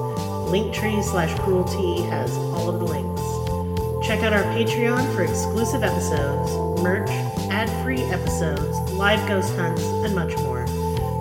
[0.48, 4.06] Linktree slash crueltea has all of the links.
[4.08, 6.50] Check out our Patreon for exclusive episodes,
[6.82, 7.10] merch,
[7.50, 10.64] ad-free episodes, live ghost hunts, and much more.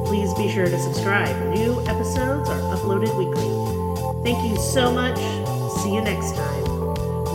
[0.05, 1.35] Please be sure to subscribe.
[1.53, 4.23] New episodes are uploaded weekly.
[4.23, 5.17] Thank you so much.
[5.81, 6.63] See you next time.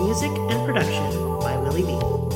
[0.03, 1.05] Music and production
[1.41, 2.30] by Willie B.